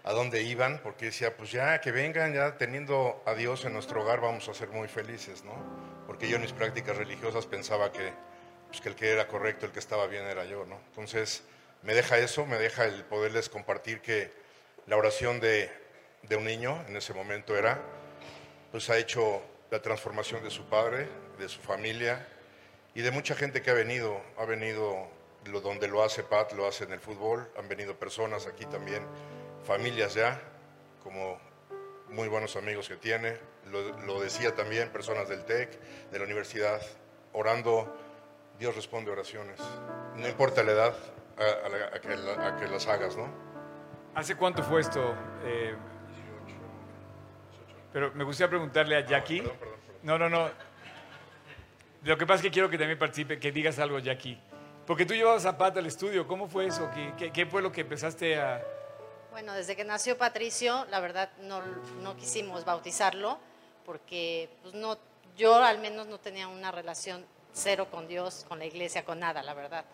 [0.05, 4.03] a dónde iban, porque decía, pues ya que vengan, ya teniendo a Dios en nuestro
[4.03, 5.53] hogar vamos a ser muy felices, ¿no?
[6.07, 8.13] Porque yo en mis prácticas religiosas pensaba que,
[8.69, 10.81] pues, que el que era correcto, el que estaba bien era yo, ¿no?
[10.89, 11.43] Entonces
[11.83, 14.33] me deja eso, me deja el poderles compartir que
[14.89, 15.71] la oración de,
[16.37, 17.79] un niño en ese momento era,
[18.73, 21.07] pues ha hecho la transformación de su padre,
[21.39, 22.27] de su familia
[22.95, 25.07] y de mucha gente que ha venido, ha venido
[25.63, 29.03] donde lo hace Pat, lo hace en el fútbol, han venido personas aquí también
[29.65, 30.41] familias ya,
[31.03, 31.39] como
[32.09, 33.37] muy buenos amigos que tiene.
[34.07, 35.79] Lo, decía también personas del TEC,
[36.11, 36.81] de la universidad,
[37.35, 37.95] orando.
[38.59, 39.61] Dios responde oraciones.
[40.17, 40.95] No importa la edad
[41.37, 43.48] a, que, las hagas, ¿no?
[44.19, 45.15] ¿Hace cuánto fue esto?
[45.45, 45.77] Eh,
[47.93, 49.45] pero me gustaría preguntarle a Jackie.
[50.03, 50.51] No, no, no.
[52.03, 54.37] Lo que pasa es que quiero que también participe, que digas algo, Jackie.
[54.89, 56.27] Porque tú llevabas a Pat al estudio.
[56.27, 56.91] ¿Cómo fue eso?
[57.17, 58.61] ¿Qué, qué fue lo que empezaste a,
[59.31, 61.63] bueno, desde que nació Patricio, la verdad no,
[62.03, 63.39] no quisimos bautizarlo
[63.87, 64.99] porque pues, no,
[65.37, 69.45] yo al menos no tenía una relación cero con Dios, con la iglesia, con nada,
[69.45, 69.85] la verdad.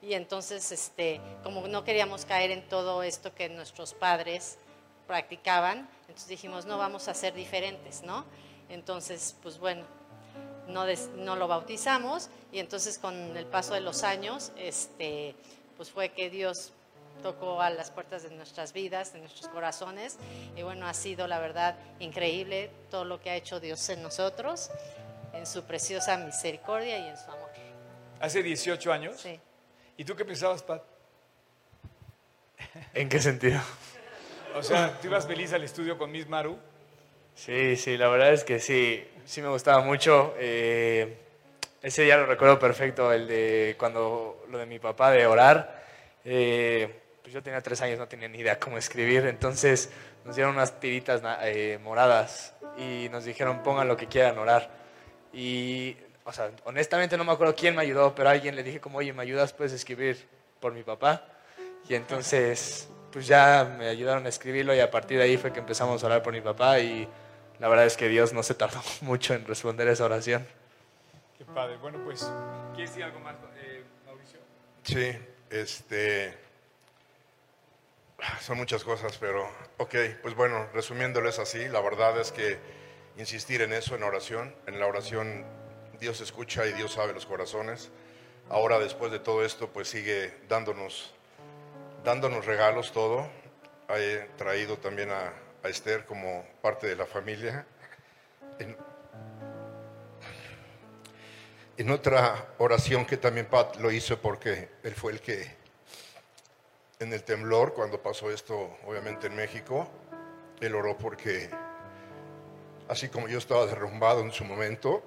[0.00, 4.58] Y entonces, este, como no queríamos caer en todo esto que nuestros padres
[5.06, 8.24] practicaban, entonces dijimos, no, vamos a ser diferentes, ¿no?
[8.68, 9.84] Entonces, pues bueno,
[10.68, 10.84] no,
[11.16, 15.34] no lo bautizamos y entonces con el paso de los años, este,
[15.76, 16.72] pues fue que Dios
[17.22, 20.18] tocó a las puertas de nuestras vidas, de nuestros corazones.
[20.56, 24.70] Y bueno, ha sido la verdad increíble todo lo que ha hecho Dios en nosotros,
[25.32, 27.48] en su preciosa misericordia y en su amor.
[28.20, 29.20] ¿Hace 18 años?
[29.20, 29.40] Sí.
[29.98, 30.80] ¿Y tú qué pensabas, Pat?
[32.94, 33.60] ¿En qué sentido?
[34.54, 36.56] O sea, ¿tú ibas feliz al estudio con Miss Maru?
[37.34, 40.36] Sí, sí, la verdad es que sí, sí me gustaba mucho.
[40.38, 41.18] Eh,
[41.82, 45.84] ese día lo recuerdo perfecto, el de cuando lo de mi papá de orar.
[46.24, 49.90] Eh, pues yo tenía tres años, no tenía ni idea cómo escribir, entonces
[50.24, 54.70] nos dieron unas tiritas eh, moradas y nos dijeron pongan lo que quieran orar.
[55.32, 55.96] Y,
[56.28, 58.98] o sea, honestamente no me acuerdo quién me ayudó, pero a alguien le dije como,
[58.98, 59.54] oye, ¿me ayudas?
[59.54, 60.28] Puedes escribir
[60.60, 61.24] por mi papá.
[61.88, 65.60] Y entonces, pues ya me ayudaron a escribirlo y a partir de ahí fue que
[65.60, 67.08] empezamos a orar por mi papá y
[67.58, 70.46] la verdad es que Dios no se tardó mucho en responder esa oración.
[71.38, 71.78] Qué padre.
[71.78, 72.30] Bueno, pues,
[72.74, 74.40] ¿quieres decir algo más, eh, Mauricio?
[74.82, 76.36] Sí, este
[78.42, 82.58] son muchas cosas, pero ok, pues bueno, resumiéndolo es así, la verdad es que
[83.16, 85.46] insistir en eso, en oración, en la oración
[86.00, 87.90] Dios escucha y Dios sabe los corazones.
[88.48, 91.12] Ahora después de todo esto, pues sigue dándonos,
[92.04, 93.28] dándonos regalos todo.
[93.88, 95.32] He traído también a,
[95.64, 97.66] Esther como parte de la familia.
[98.58, 98.74] En,
[101.76, 105.58] en otra oración que también Pat lo hizo porque él fue el que
[107.00, 109.88] en el temblor, cuando pasó esto, obviamente en México,
[110.60, 111.50] él oró porque,
[112.88, 115.02] así como yo estaba derrumbado en su momento,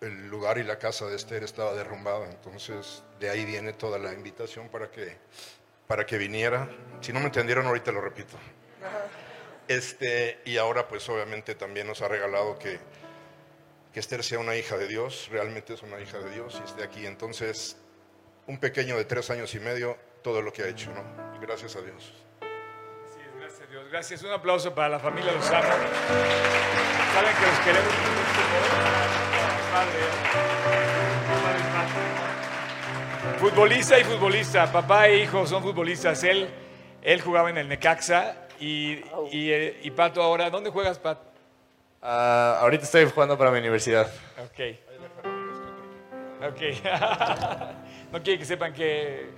[0.00, 2.26] el lugar y la casa de Esther estaba derrumbada.
[2.26, 5.16] Entonces, de ahí viene toda la invitación para que,
[5.86, 6.68] para que viniera.
[7.00, 8.36] Si no me entendieron, ahorita lo repito.
[9.66, 12.78] Este, y ahora, pues obviamente también nos ha regalado que,
[13.92, 16.82] que Esther sea una hija de Dios, realmente es una hija de Dios y esté
[16.82, 17.06] aquí.
[17.06, 17.76] Entonces,
[18.46, 21.38] un pequeño de tres años y medio todo lo que ha hecho, ¿no?
[21.40, 22.14] Gracias a Dios.
[22.40, 23.90] Sí, gracias a Dios.
[23.90, 24.22] Gracias.
[24.22, 25.68] Un aplauso para la familia Lozano.
[27.14, 29.27] Saben que los queremos
[33.38, 36.24] Futbolista y futbolista, papá e hijo son futbolistas.
[36.24, 36.48] Él,
[37.02, 38.94] él jugaba en el Necaxa y,
[39.30, 41.18] y, eh, y Pato ahora, ¿dónde juegas, Pat?
[42.02, 42.06] Uh,
[42.62, 44.10] ahorita estoy jugando para mi universidad.
[44.38, 44.76] Ok.
[46.48, 46.60] Ok.
[48.12, 49.30] no quiere que sepan que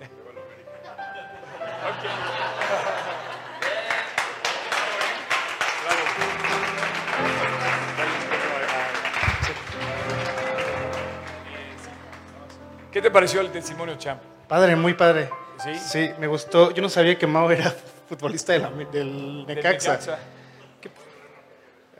[12.93, 14.21] ¿Qué te pareció el testimonio, Champ?
[14.49, 15.31] Padre, muy padre.
[15.63, 15.79] ¿Sí?
[15.79, 16.73] Sí, me gustó.
[16.73, 17.73] Yo no sabía que Mao era
[18.09, 20.19] futbolista del Necaxa.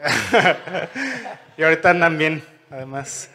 [1.57, 3.31] y ahorita andan bien, además.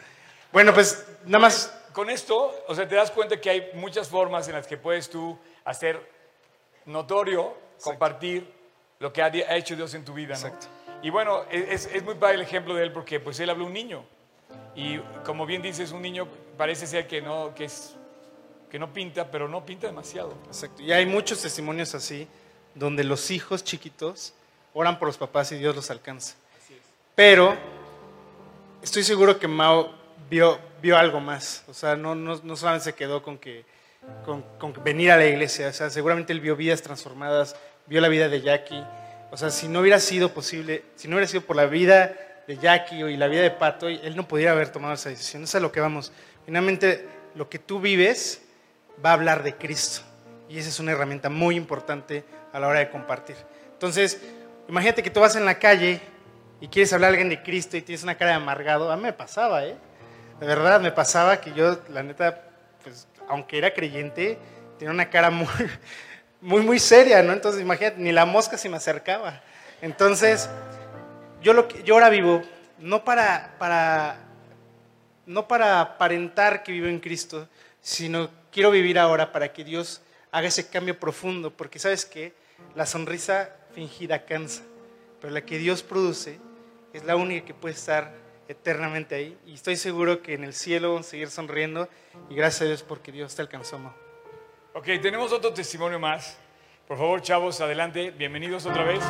[0.52, 1.72] Bueno, pues nada más.
[1.92, 5.08] Con esto, o sea, te das cuenta que hay muchas formas en las que puedes
[5.08, 5.98] tú hacer
[6.84, 8.52] notorio compartir
[8.98, 10.46] lo que ha, hecho Dios en tu vida, ¿no?
[10.46, 10.66] Exacto.
[11.02, 13.72] Y bueno, es, es muy padre el ejemplo de él porque pues él habló un
[13.72, 14.04] niño.
[14.76, 17.96] Y como bien dices, un niño parece ser que no, que es,
[18.70, 20.34] que no pinta, pero no pinta demasiado.
[20.46, 20.82] Exacto.
[20.82, 22.28] Y hay muchos testimonios así,
[22.74, 24.34] donde los hijos chiquitos
[24.74, 26.36] oran por los papás y Dios los alcanza.
[27.14, 27.56] Pero
[28.82, 29.90] estoy seguro que Mao
[30.28, 31.64] vio, vio algo más.
[31.66, 33.64] O sea, no, no, no solamente se quedó con que
[34.24, 35.68] con, con venir a la iglesia.
[35.68, 38.84] O sea, seguramente él vio vidas transformadas, vio la vida de Jackie.
[39.30, 42.14] O sea, si no hubiera sido posible, si no hubiera sido por la vida
[42.46, 45.42] de Jackie y la vida de Pato, él no podría haber tomado esa decisión.
[45.42, 46.12] Eso es a lo que vamos.
[46.44, 48.42] Finalmente, lo que tú vives
[49.04, 50.02] va a hablar de Cristo.
[50.48, 53.36] Y esa es una herramienta muy importante a la hora de compartir.
[53.72, 54.20] Entonces,
[54.68, 56.00] imagínate que tú vas en la calle
[56.60, 58.90] y quieres hablar a alguien de Cristo y tienes una cara de amargado.
[58.90, 59.76] A mí me pasaba, ¿eh?
[60.40, 62.44] De verdad, me pasaba que yo, la neta,
[62.82, 64.38] pues, aunque era creyente,
[64.78, 65.48] tenía una cara muy,
[66.40, 67.32] muy, muy seria, ¿no?
[67.32, 69.40] Entonces, imagínate, ni la mosca se me acercaba.
[69.82, 70.48] Entonces,
[71.42, 72.42] yo, lo yo ahora vivo
[72.78, 74.18] no para, para,
[75.26, 77.48] no para aparentar que vivo en Cristo,
[77.80, 82.34] sino quiero vivir ahora para que Dios haga ese cambio profundo, porque sabes que
[82.74, 84.62] la sonrisa fingida cansa,
[85.20, 86.38] pero la que Dios produce
[86.92, 88.12] es la única que puede estar
[88.48, 89.38] eternamente ahí.
[89.46, 91.88] Y estoy seguro que en el cielo vamos a seguir sonriendo
[92.30, 93.78] y gracias a Dios porque Dios te alcanzó.
[93.78, 93.94] Mo.
[94.74, 96.36] Ok, tenemos otro testimonio más.
[96.86, 98.10] Por favor, chavos, adelante.
[98.10, 99.02] Bienvenidos otra vez.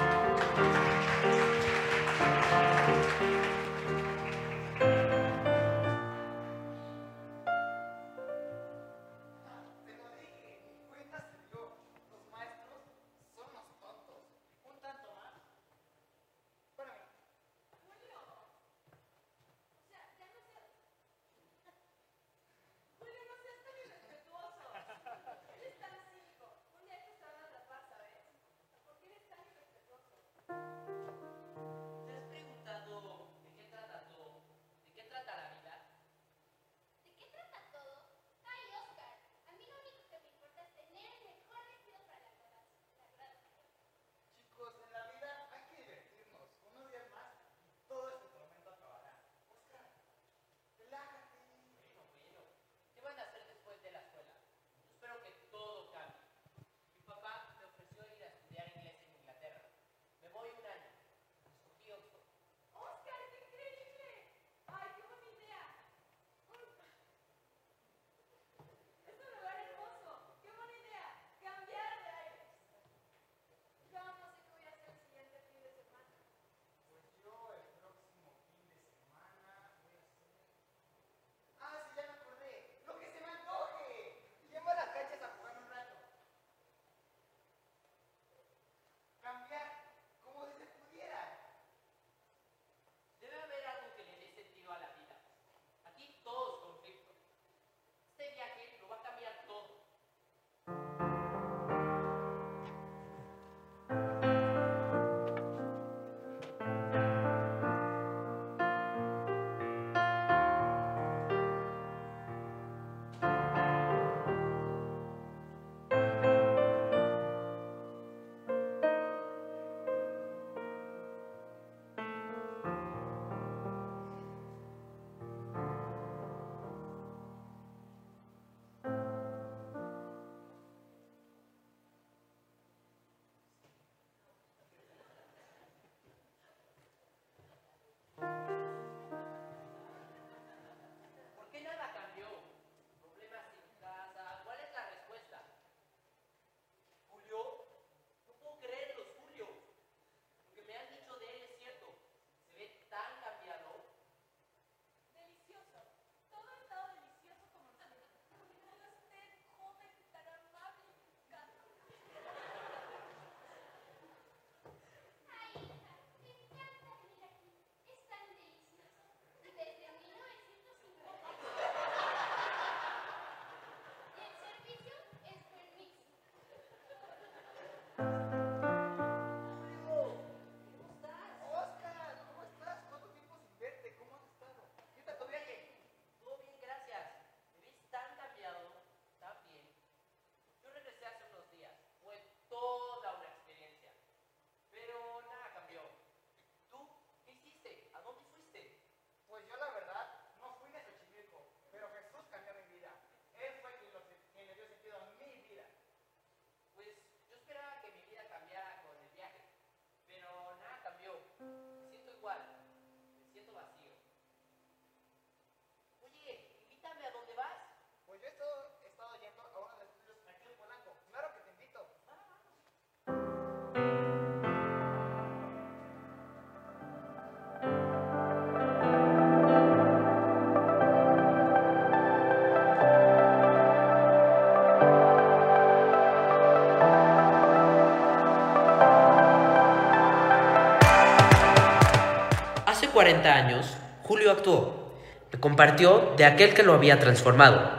[242.96, 244.94] 40 años, Julio actuó.
[245.30, 247.70] Me compartió de aquel que lo había transformado.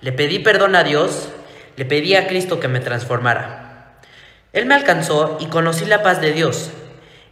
[0.00, 1.28] Le pedí perdón a Dios,
[1.74, 3.98] le pedí a Cristo que me transformara.
[4.52, 6.70] Él me alcanzó y conocí la paz de Dios.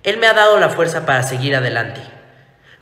[0.03, 2.01] Él me ha dado la fuerza para seguir adelante.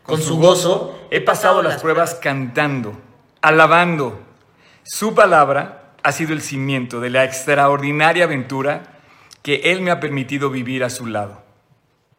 [0.02, 2.98] Con, su gozo he pasado las pruebas cantando,
[3.42, 4.22] alabando.
[4.84, 8.84] Su palabra ha sido el cimiento de la extraordinaria aventura
[9.42, 11.44] que Él me ha permitido vivir a su lado.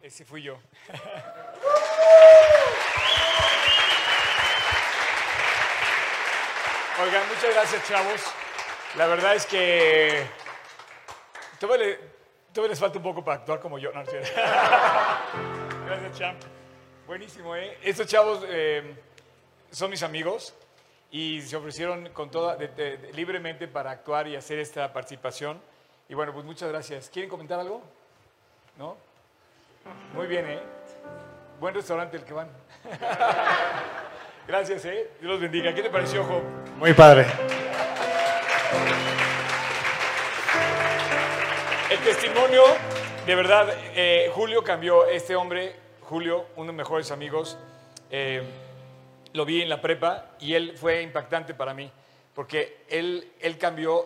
[0.04, 0.60] Ese fui yo.
[7.00, 8.22] Oigan, muchas gracias, chavos.
[8.96, 10.26] La verdad es que
[11.60, 11.98] todavía,
[12.68, 13.92] les falta un poco para actuar como yo.
[13.94, 14.34] gracias,
[16.18, 16.42] champ.
[17.06, 17.78] Buenísimo, ¿eh?
[17.84, 18.96] Estos chavos eh,
[19.72, 20.54] son mis amigos
[21.12, 22.58] y se ofrecieron con toda,
[23.14, 25.62] libremente para actuar y hacer esta participación.
[26.10, 27.10] Y bueno, pues muchas gracias.
[27.10, 27.82] ¿Quieren comentar algo?
[28.78, 28.98] ¿No?
[30.14, 30.60] Muy bien, ¿eh?
[31.60, 32.50] Buen restaurante el que van.
[34.48, 35.10] Gracias, ¿eh?
[35.20, 35.74] Dios los bendiga.
[35.74, 36.44] ¿Qué te pareció, Job?
[36.78, 37.26] Muy padre.
[41.90, 42.62] El testimonio,
[43.26, 45.08] de verdad, eh, Julio cambió.
[45.08, 47.58] Este hombre, Julio, uno de mis mejores amigos,
[48.12, 48.44] eh,
[49.34, 51.92] lo vi en la prepa y él fue impactante para mí,
[52.36, 54.06] porque él, él cambió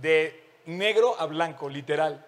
[0.00, 2.26] de negro a blanco, literal.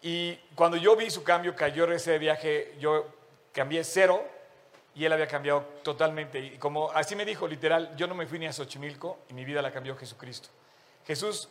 [0.00, 3.15] Y cuando yo vi su cambio, cayó ese viaje, yo
[3.56, 4.22] cambié cero
[4.94, 6.38] y él había cambiado totalmente.
[6.38, 9.46] Y como así me dijo, literal, yo no me fui ni a Xochimilco y mi
[9.46, 10.50] vida la cambió Jesucristo.
[11.06, 11.48] Jesús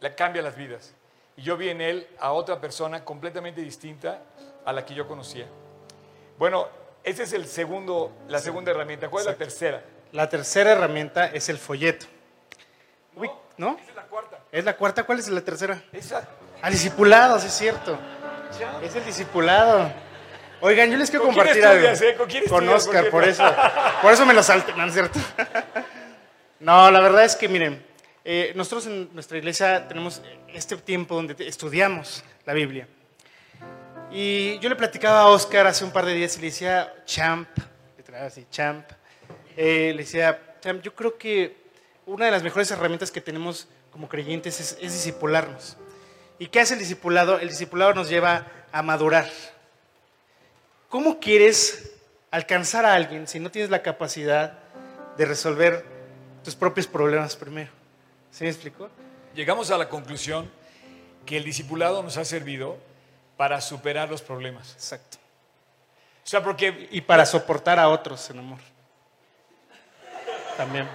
[0.00, 0.94] le cambia las vidas.
[1.36, 4.22] Y yo vi en él a otra persona completamente distinta
[4.64, 5.46] a la que yo conocía.
[6.38, 6.68] Bueno,
[7.02, 9.08] esa es el segundo, la segunda herramienta.
[9.08, 9.82] ¿Cuál es la tercera?
[10.12, 12.06] La tercera herramienta es el folleto.
[13.58, 14.38] No, Esa es la cuarta.
[14.50, 15.04] ¿Es la cuarta?
[15.04, 15.82] ¿Cuál es la tercera?
[15.92, 16.26] Esa.
[16.62, 17.98] Al discipulado, sí es cierto.
[18.82, 19.92] Es el discipulado.
[20.64, 21.88] Oigan, yo les quiero compartir algo.
[21.88, 22.16] Eh?
[22.48, 23.42] ¿Con, Oscar, por eso.
[24.00, 25.18] Por eso me lo salté, ¿no es cierto?
[26.60, 27.84] no, la verdad es que, miren,
[28.24, 30.22] eh, nosotros en nuestra iglesia tenemos
[30.54, 32.86] este tiempo donde estudiamos la Biblia.
[34.12, 37.48] Y yo le platicaba a Oscar hace un par de días y le decía, champ,
[37.96, 38.88] le traía así, champ,
[39.56, 41.56] eh, le decía, champ, yo creo que
[42.06, 45.76] una de las mejores herramientas que tenemos como creyentes es, es discipularnos.
[46.38, 47.40] ¿Y qué hace el discipulado?
[47.40, 49.26] El discipulado nos lleva a madurar.
[50.92, 51.90] ¿Cómo quieres
[52.30, 54.58] alcanzar a alguien si no tienes la capacidad
[55.16, 55.86] de resolver
[56.44, 57.70] tus propios problemas primero?
[58.30, 58.90] ¿Sí me explico?
[59.34, 60.50] Llegamos a la conclusión
[61.24, 62.76] que el discipulado nos ha servido
[63.38, 64.74] para superar los problemas.
[64.74, 65.16] Exacto.
[66.26, 66.88] O sea, porque...
[66.90, 68.58] Y para soportar a otros en amor.
[70.58, 70.86] También.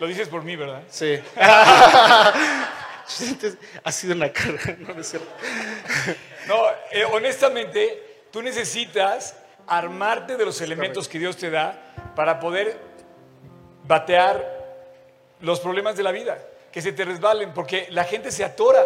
[0.00, 0.82] Lo dices por mí, ¿verdad?
[0.88, 1.16] Sí.
[3.84, 5.30] ha sido una carga, no es cierto.
[6.92, 9.36] Eh, honestamente, tú necesitas
[9.66, 12.76] armarte de los elementos que Dios te da para poder
[13.84, 14.62] batear
[15.40, 16.38] los problemas de la vida,
[16.70, 18.84] que se te resbalen, porque la gente se atora.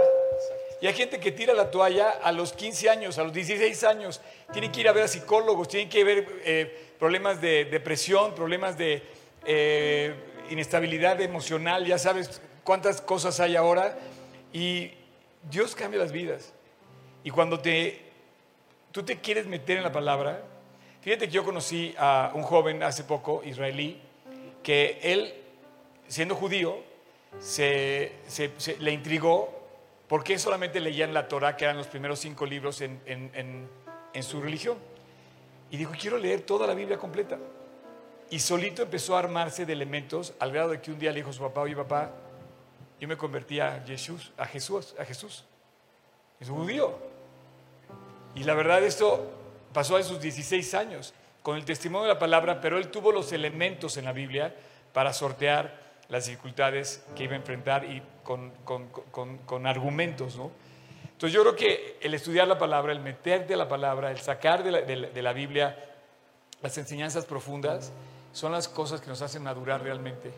[0.81, 4.21] Y hay gente que tira la toalla a los 15 años, a los 16 años.
[4.53, 8.77] Tienen que ir a ver a psicólogos, tienen que ver eh, problemas de depresión, problemas
[8.77, 9.03] de
[9.47, 10.15] eh,
[10.51, 11.87] inestabilidad emocional.
[11.87, 13.99] Ya sabes cuántas cosas hay ahora.
[14.53, 14.93] Y
[15.51, 16.53] Dios cambia las vidas.
[17.27, 18.03] Y cuando te,
[18.93, 20.45] tú te quieres meter en la palabra,
[21.01, 24.01] fíjate que yo conocí a un joven hace poco, israelí,
[24.62, 25.35] que él,
[26.07, 26.77] siendo judío,
[27.41, 28.12] se,
[28.79, 29.53] le intrigó
[30.07, 34.41] por qué solamente leían la Torah, que eran los primeros cinco libros en, en su
[34.41, 34.79] religión.
[35.72, 37.39] Y dijo, quiero leer toda la Biblia completa.
[38.31, 41.31] Y solito empezó a armarse de elementos al grado de que un día le dijo
[41.31, 42.12] a su papá, oye papá,
[43.01, 45.45] yo me convertí a Jesús, a Jesús, a Jesús.
[46.39, 47.16] Es judío.
[48.37, 49.32] Y la verdad esto
[49.72, 53.32] pasó a sus 16 años con el testimonio de la palabra, pero él tuvo los
[53.32, 54.55] elementos en la Biblia
[54.93, 60.53] para sortear las dificultades que iba a enfrentar y con, argumentos, ¿no?
[61.05, 64.62] Entonces yo creo que el estudiar la palabra, el meterte a la palabra, el sacar
[64.62, 65.82] de la, de la Biblia
[66.61, 67.91] las enseñanzas profundas,
[68.32, 70.30] son las cosas que nos hacen madurar realmente.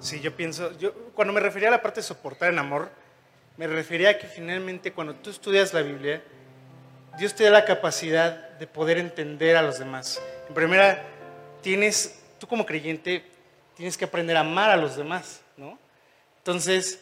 [0.00, 2.90] Sí, yo pienso, yo cuando me refería a la parte de soportar en amor,
[3.56, 6.22] me refería a que finalmente cuando tú estudias la Biblia,
[7.18, 10.22] Dios te da la capacidad de poder entender a los demás.
[10.48, 11.02] En primera,
[11.62, 13.24] tienes, tú como creyente,
[13.76, 15.76] tienes que aprender a amar a los demás, ¿no?
[16.38, 17.00] Entonces,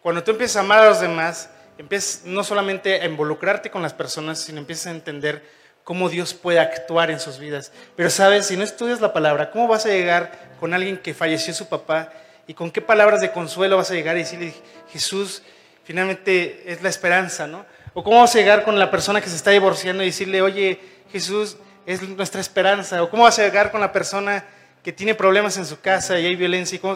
[0.00, 3.92] cuando tú empiezas a amar a los demás, empiezas no solamente a involucrarte con las
[3.92, 5.42] personas, sino empiezas a entender
[5.84, 7.70] cómo Dios puede actuar en sus vidas.
[7.96, 11.52] Pero sabes, si no estudias la palabra, ¿cómo vas a llegar con alguien que falleció
[11.52, 12.12] su papá
[12.46, 14.54] y con qué palabras de consuelo vas a llegar y decirle,
[14.90, 15.42] Jesús,
[15.84, 17.66] finalmente es la esperanza, ¿no?
[17.94, 20.80] O cómo vas a llegar con la persona que se está divorciando y decirle, oye,
[21.10, 23.02] Jesús es nuestra esperanza.
[23.02, 24.44] O cómo vas a llegar con la persona
[24.82, 26.78] que tiene problemas en su casa y hay violencia.
[26.82, 26.86] Y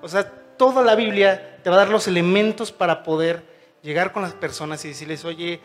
[0.00, 3.42] O sea, toda la Biblia te va a dar los elementos para poder
[3.82, 5.60] llegar con las personas y decirles, oye,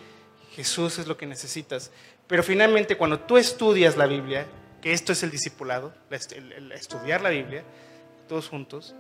[0.56, 1.92] Jesús es lo que necesitas.
[2.26, 4.48] Pero finalmente, cuando tú estudias la Biblia,
[4.82, 5.94] que esto es el discipulado,
[6.74, 7.64] estudiar la Biblia,
[8.28, 8.96] todos juntos,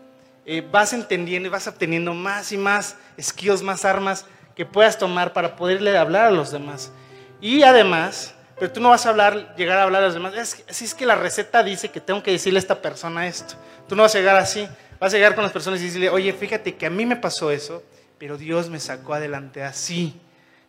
[0.45, 4.26] eh, vas entendiendo y vas obteniendo más y más skills, más armas
[4.58, 6.91] que puedas tomar para poderle hablar a los demás.
[7.39, 10.34] Y además, pero tú no vas a hablar, llegar a hablar a los demás.
[10.34, 13.53] Es, así es que la receta dice que tengo que decirle a esta persona esto.
[13.88, 14.68] Tú no vas a llegar así.
[14.99, 17.51] Vas a llegar con las personas y decirle, oye, fíjate que a mí me pasó
[17.51, 17.84] eso,
[18.18, 20.20] pero Dios me sacó adelante así.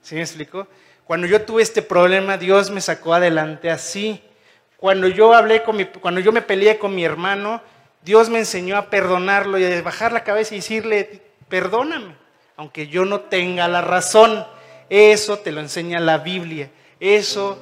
[0.03, 0.69] ¿Sí me explico?
[1.07, 4.23] Cuando yo tuve este problema, Dios me sacó adelante así.
[4.77, 7.63] Cuando yo hablé con mi, cuando yo me peleé con mi hermano,
[8.03, 12.28] Dios me enseñó a perdonarlo y a bajar la cabeza y decirle, perdóname
[12.59, 14.47] aunque yo no tenga la razón.
[14.91, 16.69] Eso te lo enseña la Biblia.
[17.01, 17.57] Eso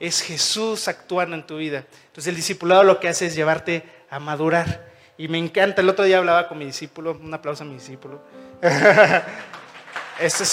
[0.00, 1.84] es Jesús actuando en tu vida.
[2.06, 4.88] Entonces el discipulado lo que hace es llevarte a madurar.
[5.18, 8.22] Y me encanta, el otro día hablaba con mi discípulo, un aplauso a mi discípulo.
[10.18, 10.44] este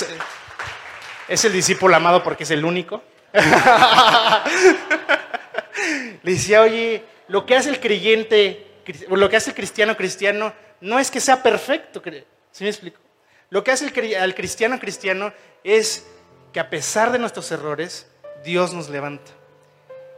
[1.30, 3.02] es, el discípulo amado porque es el único.
[6.22, 8.68] Le decía, oye, lo que hace el creyente,
[9.10, 12.02] lo que hace el cristiano cristiano, no es que sea perfecto.
[12.52, 13.05] ¿Sí me explico?
[13.50, 13.86] Lo que hace
[14.18, 15.34] al cristiano cristiano
[15.64, 16.06] es
[16.52, 18.08] que a pesar de nuestros errores,
[18.43, 19.32] Dios nos levanta.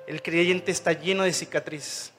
[0.05, 2.11] El creyente está lleno de cicatrices.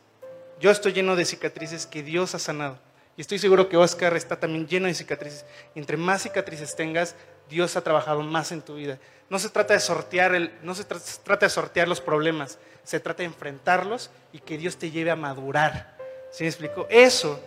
[0.60, 2.78] Yo estoy lleno de cicatrices que Dios ha sanado.
[3.16, 5.44] Y estoy seguro que Oscar está también lleno de cicatrices.
[5.74, 7.16] entre más cicatrices tengas,
[7.48, 8.98] Dios ha trabajado más en tu vida.
[9.30, 13.22] No se trata de sortear, el, no se trata de sortear los problemas, se trata
[13.22, 15.96] de enfrentarlos y que Dios te lleve a madurar.
[16.30, 16.86] ¿Sí me explico?
[16.90, 17.40] Eso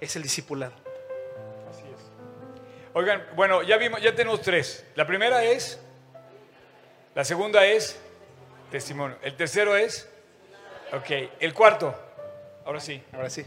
[0.00, 0.81] es el discipulado.
[2.94, 4.84] Oigan, bueno, ya vimos, ya tenemos tres.
[4.94, 5.80] La primera es,
[7.14, 7.98] la segunda es
[8.70, 9.16] testimonio.
[9.22, 10.08] El tercero es,
[10.92, 11.10] ok.
[11.40, 11.94] El cuarto,
[12.66, 13.02] ahora sí.
[13.12, 13.44] Ahora sí.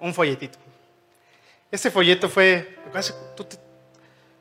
[0.00, 0.58] Un folletito.
[1.70, 3.14] Este folleto fue, ¿hace,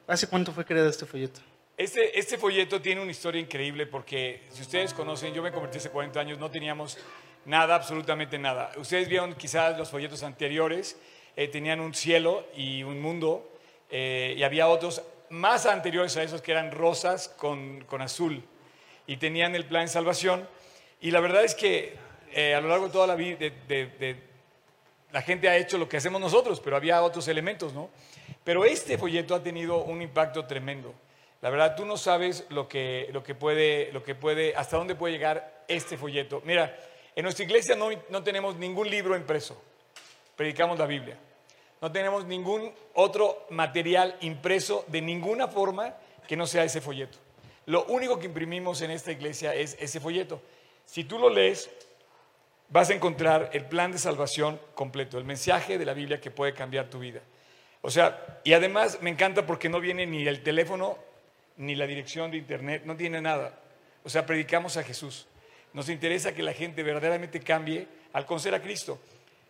[0.07, 1.39] ¿hace cuánto fue creado este folleto?
[1.77, 5.91] Este, este folleto tiene una historia increíble porque si ustedes conocen, yo me convertí hace
[5.91, 6.97] 40 años, no teníamos
[7.45, 8.71] nada, absolutamente nada.
[8.77, 10.97] Ustedes vieron quizás los folletos anteriores
[11.39, 13.49] eh, tenían un cielo y un mundo,
[13.89, 18.43] eh, y había otros más anteriores a esos que eran rosas con, con azul,
[19.07, 20.45] y tenían el plan de salvación.
[20.99, 21.95] Y la verdad es que
[22.33, 23.37] eh, a lo largo de toda la vida,
[25.13, 27.89] la gente ha hecho lo que hacemos nosotros, pero había otros elementos, ¿no?
[28.43, 30.93] Pero este folleto ha tenido un impacto tremendo.
[31.41, 34.93] La verdad, tú no sabes lo que, lo que, puede, lo que puede, hasta dónde
[34.93, 36.41] puede llegar este folleto.
[36.43, 36.77] Mira,
[37.15, 39.55] en nuestra iglesia no, no tenemos ningún libro impreso,
[40.35, 41.17] predicamos la Biblia.
[41.81, 45.95] No tenemos ningún otro material impreso de ninguna forma
[46.27, 47.17] que no sea ese folleto.
[47.65, 50.41] Lo único que imprimimos en esta iglesia es ese folleto.
[50.85, 51.69] Si tú lo lees,
[52.69, 56.53] vas a encontrar el plan de salvación completo, el mensaje de la Biblia que puede
[56.53, 57.21] cambiar tu vida.
[57.81, 60.97] O sea, y además me encanta porque no viene ni el teléfono
[61.57, 63.59] ni la dirección de internet, no tiene nada.
[64.03, 65.27] O sea, predicamos a Jesús.
[65.73, 68.99] Nos interesa que la gente verdaderamente cambie al conocer a Cristo.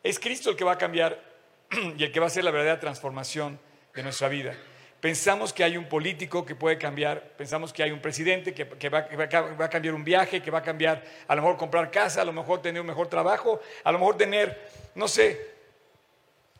[0.03, 1.28] Es Cristo el que va a cambiar
[1.97, 3.59] y el que va a hacer la verdadera transformación
[3.93, 4.55] de nuestra vida.
[5.01, 8.99] Pensamos que hay un político que puede cambiar, pensamos que hay un presidente que, va,
[8.99, 12.33] a cambiar un viaje, que va a cambiar, a lo mejor comprar casa, a lo
[12.33, 15.55] mejor tener un mejor trabajo, a lo mejor tener, no sé,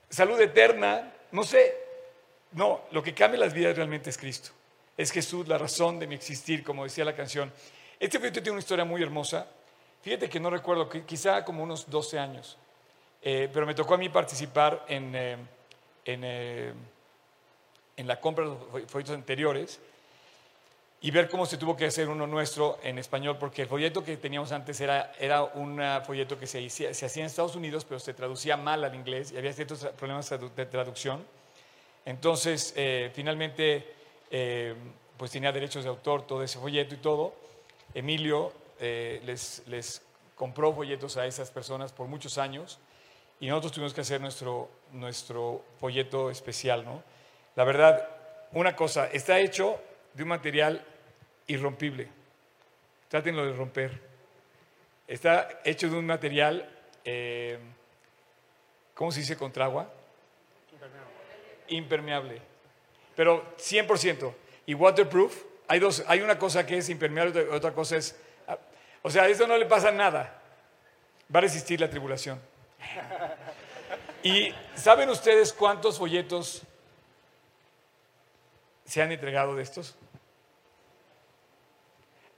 [0.10, 1.76] salud eterna, no sé.
[2.54, 4.52] No, lo que cambia las vidas realmente es Cristo.
[4.98, 7.52] Es Jesús la razón de mi existir, como decía la canción.
[8.00, 9.48] Este proyecto tiene una historia muy hermosa.
[10.02, 12.58] Fíjate que no recuerdo, quizá como unos 12 años.
[13.22, 15.38] Eh, pero me tocó a mí participar en, eh,
[16.06, 16.74] eh,
[17.98, 19.80] en, la compra de los folletos anteriores
[21.02, 24.18] y ver cómo se tuvo que hacer uno nuestro en español, porque el folleto que
[24.18, 28.14] teníamos antes era, era un folleto que se, se hacía en Estados Unidos, pero se
[28.14, 31.26] traducía mal al inglés y había ciertos problemas de traducción.
[32.06, 32.74] Entonces,
[33.14, 33.94] finalmente,
[35.18, 37.34] pues tenía derechos de autor todo ese folleto y todo.
[37.94, 38.52] Emilio
[38.82, 40.02] les, les
[40.36, 42.78] compró folletos a esas personas por muchos años
[43.40, 47.04] y nosotros tuvimos que hacer nuestro, nuestro folleto especial, ¿no?
[47.56, 48.08] La verdad,
[48.52, 49.82] una cosa, está hecho
[50.14, 50.86] de un material
[51.48, 52.10] irrompible.
[53.08, 54.00] Trátenlo de romper.
[55.08, 56.70] Está hecho de un material,
[57.04, 57.58] eh,
[58.94, 59.92] ¿cómo se dice contra agua?
[61.70, 62.42] Impermeable.
[63.16, 64.34] Pero 100%.
[64.68, 68.20] Y waterproof, hay, dos, hay una cosa que es impermeable, otra cosa es...
[68.48, 68.58] Ah,
[69.02, 70.42] o sea, a esto no le pasa nada.
[71.34, 72.40] Va a resistir la tribulación.
[74.24, 76.64] ¿Y saben ustedes cuántos folletos
[78.86, 79.96] se han entregado de estos?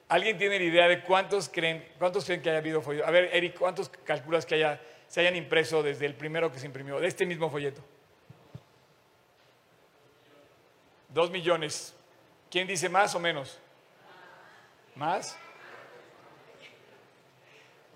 [0.10, 3.08] ¿Alguien tiene la idea de cuántos creen, cuántos creen que haya habido folletos?
[3.08, 6.66] A ver, Eric, ¿cuántos calculas que haya, se hayan impreso desde el primero que se
[6.66, 7.82] imprimió, de este mismo folleto?
[11.08, 11.96] Dos millones.
[12.50, 13.58] ¿Quién dice más o menos?
[14.96, 15.38] ¿Más?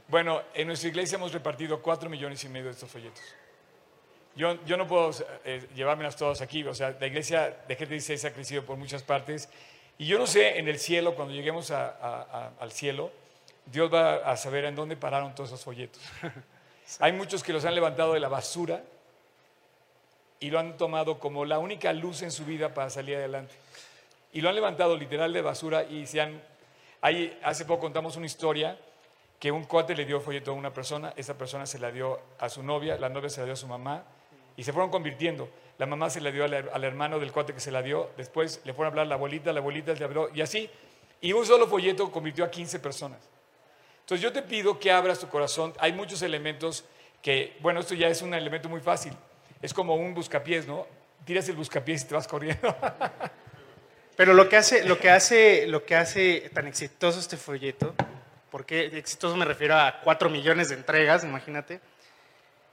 [0.07, 3.23] Bueno, en nuestra iglesia hemos repartido cuatro millones y medio de estos folletos.
[4.35, 5.11] Yo, yo no puedo
[5.43, 8.77] eh, llevármelas todas aquí, o sea, la iglesia de gente dice se ha crecido por
[8.77, 9.49] muchas partes
[9.97, 13.11] y yo no sé en el cielo, cuando lleguemos al cielo,
[13.65, 16.01] Dios va a saber en dónde pararon todos esos folletos.
[16.99, 18.83] Hay muchos que los han levantado de la basura
[20.39, 23.55] y lo han tomado como la única luz en su vida para salir adelante.
[24.33, 26.43] Y lo han levantado literal de basura y se han...
[27.01, 28.77] Ahí, hace poco contamos una historia
[29.39, 32.49] que un cuate le dio folleto a una persona, esa persona se la dio a
[32.49, 34.03] su novia, la novia se la dio a su mamá
[34.57, 35.49] y se fueron convirtiendo.
[35.77, 38.73] La mamá se la dio al, hermano del cuate que se la dio, después le
[38.73, 40.69] fueron a hablar a la abuelita, la abuelita le habló y así.
[41.21, 43.19] Y un solo folleto convirtió a 15 personas.
[44.01, 45.73] Entonces yo te pido que abras tu corazón.
[45.79, 46.85] Hay muchos elementos
[47.21, 49.13] que, bueno, esto ya es un elemento muy fácil.
[49.61, 50.85] Es como un buscapiés, ¿no?
[51.25, 52.75] Tiras el buscapiés y te vas corriendo.
[54.15, 57.95] Pero lo que hace, lo que hace, lo que hace tan exitoso este folleto,
[58.55, 61.81] porque exitoso me refiero a 4 millones de entregas, imagínate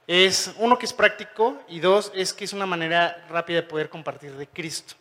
[0.07, 3.89] es uno que es práctico y dos es que es una manera rápida de poder
[3.89, 4.95] compartir de Cristo,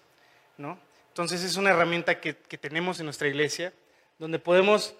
[0.59, 0.77] ¿no?
[1.07, 3.73] Entonces es una herramienta que, tenemos en nuestra iglesia
[4.19, 4.93] donde podemos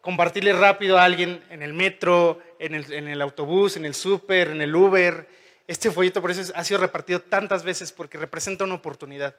[0.00, 4.76] compartirle rápido a alguien en el metro, en el, autobús, en el súper, en el
[4.76, 5.28] Uber.
[5.66, 9.34] Este folleto por eso ha sido repartido tantas veces porque representa una oportunidad.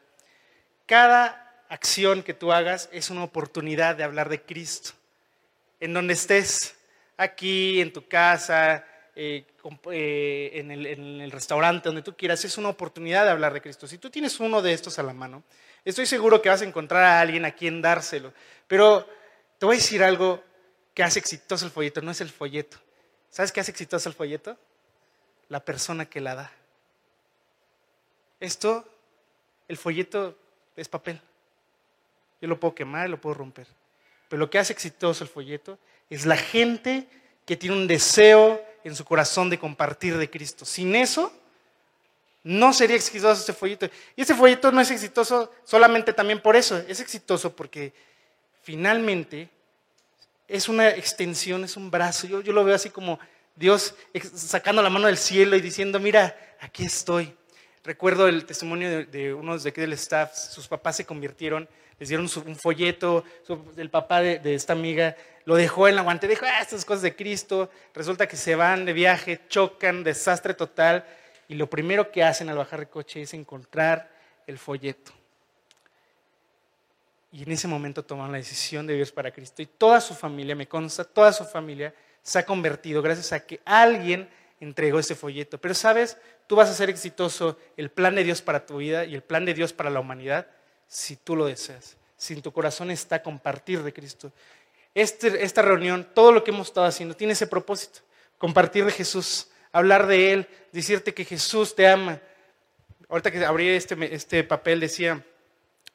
[0.85, 4.96] Cada acción que tú hagas es una oportunidad de hablar de Cristo.
[5.79, 6.75] En donde estés,
[7.17, 9.45] aquí, en tu casa, eh,
[9.91, 13.87] eh, en, el, restaurante, donde tú quieras, es una oportunidad de hablar de Cristo.
[13.87, 15.43] Si tú tienes uno de estos a la mano,
[15.83, 18.31] estoy seguro que vas a encontrar a alguien a quien dárselo.
[18.67, 19.07] Pero
[19.57, 20.43] te voy a decir algo
[20.93, 22.77] que hace exitoso el folleto, no es el folleto.
[23.29, 24.57] ¿Sabes qué hace exitoso el folleto?
[25.49, 26.51] La persona que la da.
[28.39, 28.87] Esto,
[29.67, 30.37] el folleto
[30.75, 31.19] es papel.
[32.39, 33.67] Yo lo puedo quemar, lo puedo romper.
[34.29, 35.77] Pero lo que hace exitoso el folleto
[36.09, 37.07] es la gente
[37.45, 40.65] que tiene un deseo en su corazón de compartir de Cristo.
[40.65, 41.31] Sin eso,
[42.43, 43.89] no sería exitoso este folleto.
[44.15, 47.93] Y este folleto no es exitoso solamente también por eso, es exitoso porque
[48.63, 49.49] finalmente
[50.47, 52.27] es una extensión, es un brazo.
[52.27, 53.19] Yo, yo lo veo así como
[53.55, 53.95] Dios
[54.33, 57.35] sacando la mano del cielo y diciendo, mira, aquí estoy.
[57.83, 61.67] Recuerdo el testimonio de, de unos de aquí del staff, sus papás se convirtieron,
[61.99, 63.23] les dieron un folleto,
[63.75, 67.15] el papá de, esta amiga lo dejó en la guante, dijo, ah, estas cosas de
[67.15, 71.05] Cristo, resulta que se van de viaje, chocan, desastre total,
[71.47, 74.11] y lo primero que hacen al bajar el coche es encontrar
[74.45, 75.11] el folleto.
[77.31, 79.61] Y en ese momento toman la decisión de vivir para Cristo.
[79.61, 83.61] Y toda su familia, me consta, toda su familia se ha convertido gracias a que
[83.65, 84.29] alguien
[84.59, 85.57] entregó ese folleto.
[85.57, 86.17] Pero sabes,
[86.47, 89.45] tú vas a ser exitoso el plan de Dios para tu vida y el plan
[89.45, 90.47] de Dios para la humanidad
[90.87, 91.97] si tú lo deseas.
[92.15, 94.31] Si en tu corazón está compartir de Cristo.
[94.95, 97.99] Este, esta reunión, todo lo que hemos estado haciendo, tiene ese propósito,
[98.37, 102.19] compartir de Jesús, hablar de Él, decirte que Jesús te ama.
[103.07, 105.23] Ahorita que abrí este, este papel decía,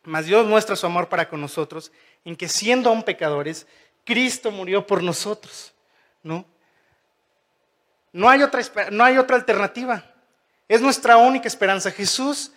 [0.05, 1.91] mas Dios muestra su amor para con nosotros
[2.25, 3.67] en que siendo aún pecadores,
[4.05, 5.73] Cristo murió por nosotros,
[6.23, 6.45] ¿no?
[8.13, 10.05] No hay otra, no hay otra alternativa.
[10.69, 11.91] Es nuestra única esperanza.
[11.91, 12.53] Jesús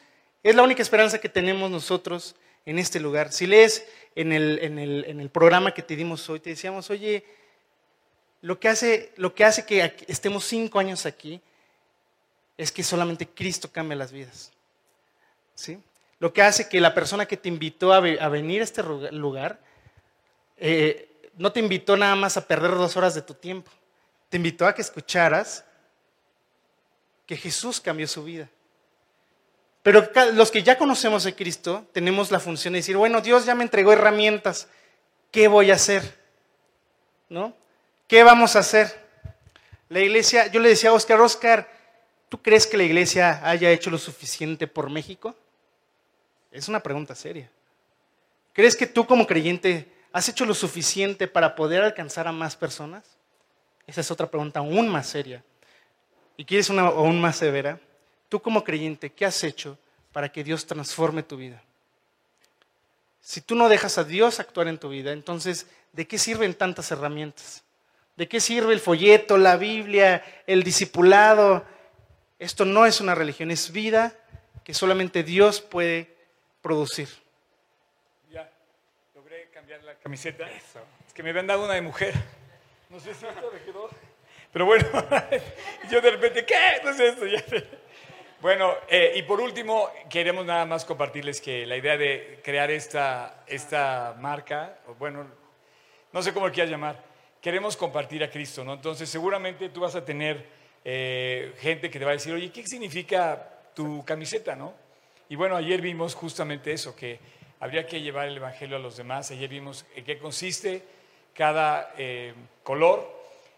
[0.45, 2.35] es la única esperanza que tenemos nosotros
[2.67, 3.33] en este lugar.
[3.33, 3.83] Si lees
[4.13, 7.25] en el, en el, en el programa que te dimos hoy, te decíamos, oye,
[8.41, 11.41] lo que hace, lo que, hace que estemos cinco años aquí
[12.59, 14.51] es que solamente Cristo cambia las vidas.
[15.55, 15.79] ¿Sí?
[16.19, 19.59] Lo que hace que la persona que te invitó a, venir a este lugar
[20.57, 23.71] eh, no te invitó nada más a perder dos horas de tu tiempo,
[24.29, 25.65] te invitó a que escucharas
[27.25, 28.47] que Jesús cambió su vida.
[29.85, 33.53] Pero los que ya conocemos a Cristo tenemos la función de decir, bueno, Dios ya
[33.53, 34.67] me entregó herramientas,
[35.29, 36.01] ¿qué voy a hacer?
[37.29, 37.53] ¿No?
[38.07, 38.91] ¿Qué vamos a hacer?
[39.89, 41.69] La iglesia, yo le decía a Oscar, Oscar,
[42.29, 45.35] ¿tú crees que la iglesia haya hecho lo suficiente por México?
[46.49, 47.47] Es una pregunta seria.
[48.53, 53.03] ¿Crees que tú como creyente has hecho lo suficiente para poder alcanzar a más personas?
[53.85, 55.43] Esa es otra pregunta aún más seria.
[56.37, 57.79] ¿Y quieres una aún más severa?
[58.29, 59.77] Tú como creyente, ¿qué has hecho
[60.11, 61.61] para que Dios transforme tu vida?
[63.21, 66.91] Si tú no dejas a Dios actuar en tu vida, entonces, ¿de qué sirven tantas
[66.91, 67.63] herramientas?
[68.15, 71.65] ¿De qué sirve el folleto, la Biblia, el discipulado?
[72.39, 74.15] Esto no es una religión, es vida
[74.63, 76.13] que solamente Dios puede
[76.61, 77.09] producir.
[78.31, 78.49] Ya,
[79.13, 80.49] logré cambiar la camiseta.
[80.49, 82.13] Es que me habían dado una de mujer.
[82.89, 83.89] No sé si esto quedó.
[84.51, 84.87] Pero bueno,
[85.91, 86.81] yo de repente, ¿qué?
[86.83, 87.25] No sé esto.
[87.27, 87.43] Ya.
[88.45, 93.43] Bueno, eh, y por último, queremos nada más compartirles que la idea de crear esta,
[93.47, 95.25] esta marca, bueno,
[96.13, 97.03] no sé cómo lo quieras llamar,
[97.41, 98.73] queremos compartir a Cristo, ¿no?
[98.73, 100.45] Entonces, seguramente tú vas a tener
[100.83, 104.75] eh, gente que te va a decir, oye, ¿qué significa tu camiseta, no?
[105.27, 107.17] Y bueno, ayer vimos justamente eso, que
[107.59, 109.31] habría que llevar el Evangelio a los demás.
[109.31, 110.83] Ayer vimos en qué consiste
[111.33, 113.11] cada eh, color.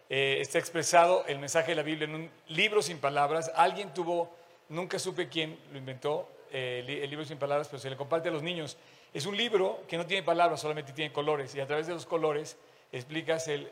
[0.08, 3.52] está expresado el mensaje de la Biblia en un libro sin palabras.
[3.54, 4.38] Alguien tuvo
[4.70, 8.32] Nunca supe quién lo inventó, eh, el libro sin palabras, pero se le comparte a
[8.32, 8.78] los niños.
[9.14, 11.56] Es un libro que no tiene palabras, solamente tiene colores.
[11.56, 12.58] Y a través de los colores
[12.92, 13.72] explicas el...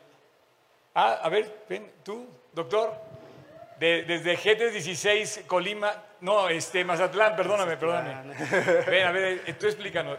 [0.93, 2.93] Ah, a ver, ven, tú, doctor.
[3.79, 5.91] desde G316, Colima,
[6.21, 8.33] no, este, Mazatlán, perdóname, perdóname.
[8.87, 10.17] Ven, a ver, eh, tú explícanos.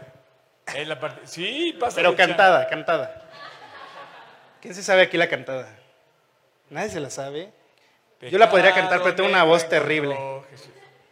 [0.74, 1.96] En la parte, sí, pasa.
[1.96, 3.22] Pero cantada, cantada.
[4.60, 5.68] ¿Quién se sabe aquí la cantada?
[6.70, 7.52] Nadie se la sabe.
[8.20, 10.18] Yo la podría cantar, pero tengo una voz terrible.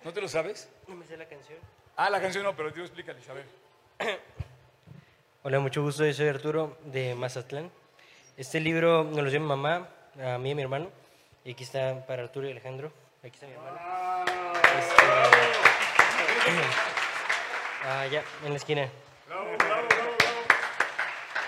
[0.03, 0.69] ¿No te lo sabes?
[0.89, 1.59] No me sé la canción.
[1.97, 3.47] Ah, la canción no, pero tú explícale, a ver.
[5.43, 6.05] Hola, mucho gusto.
[6.05, 7.71] Yo soy Arturo de Mazatlán.
[8.37, 9.89] Este libro nos lo dio mi mamá,
[10.19, 10.91] a mí y a mi hermano.
[11.45, 12.91] Y aquí está para Arturo y Alejandro.
[13.23, 13.79] Aquí está mi hermano.
[14.79, 15.05] Este,
[17.85, 18.89] ah, ya, en la esquina.
[19.29, 20.41] Bravo, bravo, bravo, bravo.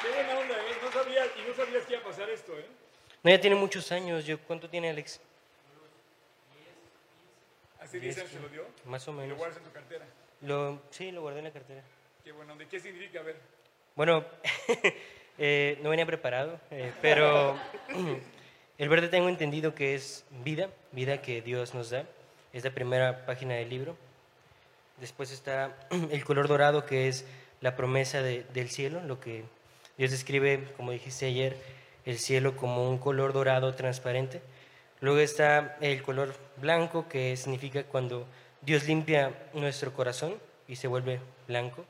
[0.02, 0.76] Qué buena onda, ¿eh?
[0.82, 2.66] No sabías, y no sabías que iba a pasar esto, ¿eh?
[3.22, 4.26] No, ya tiene muchos años.
[4.26, 5.18] Yo, ¿Cuánto tiene Alex?
[7.86, 8.66] ¿Hace 10 años se lo dio?
[8.86, 9.28] Más o menos.
[9.28, 10.04] ¿Lo guardas en tu cartera?
[10.40, 11.82] Lo, sí, lo guardé en la cartera.
[12.24, 12.56] Qué bueno.
[12.56, 13.20] ¿De qué significa?
[13.20, 13.36] A ver.
[13.94, 14.24] Bueno,
[15.38, 17.56] eh, no venía preparado, eh, pero
[18.78, 22.06] el verde tengo entendido que es vida, vida que Dios nos da.
[22.52, 23.96] Es la primera página del libro.
[25.00, 25.78] Después está
[26.10, 27.24] el color dorado, que es
[27.60, 29.44] la promesa de, del cielo, lo que
[29.96, 31.56] Dios describe, como dijiste ayer,
[32.04, 34.42] el cielo como un color dorado transparente.
[35.00, 38.26] Luego está el color blanco, que significa cuando
[38.62, 40.34] Dios limpia nuestro corazón
[40.66, 41.84] y se vuelve blanco.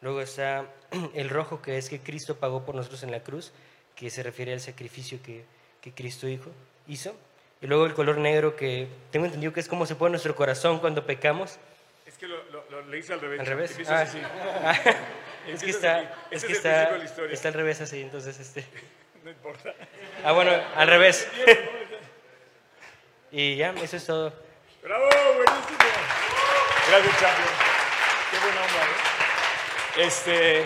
[0.00, 0.64] Luego está
[1.14, 3.52] el rojo, que es que Cristo pagó por nosotros en la cruz,
[3.96, 5.44] que se refiere al sacrificio que,
[5.80, 6.50] que Cristo hizo,
[6.86, 7.14] hizo.
[7.60, 10.78] Y luego el color negro, que tengo entendido que es como se pone nuestro corazón
[10.78, 11.58] cuando pecamos.
[12.06, 12.36] Es que lo,
[12.70, 13.40] lo, le hice al revés.
[13.40, 13.78] ¿Al revés?
[13.88, 14.18] Ah, sí.
[15.52, 16.96] es que está, es que está,
[17.30, 18.64] está al revés así, entonces este...
[19.24, 19.74] No importa.
[20.24, 21.28] Ah, bueno, al revés.
[23.30, 24.32] Y ya, eso es todo.
[24.82, 25.04] ¡Bravo!
[25.04, 25.78] Buenísimo.
[26.88, 27.48] Gracias, champion.
[28.30, 30.06] Qué buena onda, ¿eh?
[30.06, 30.64] Este,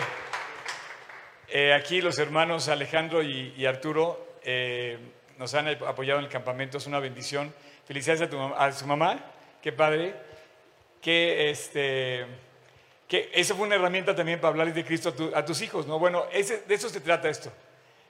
[1.49, 4.97] eh, aquí los hermanos Alejandro y, Arturo eh,
[5.37, 7.53] nos han apoyado en el campamento, es una bendición.
[7.85, 9.19] Felicidades a, tu, a su mamá,
[9.61, 10.15] qué padre.
[11.01, 12.25] Que, este,
[13.09, 15.99] que eso fue una herramienta también para hablarles de Cristo a, tus hijos, ¿no?
[15.99, 17.51] Bueno, de eso se trata esto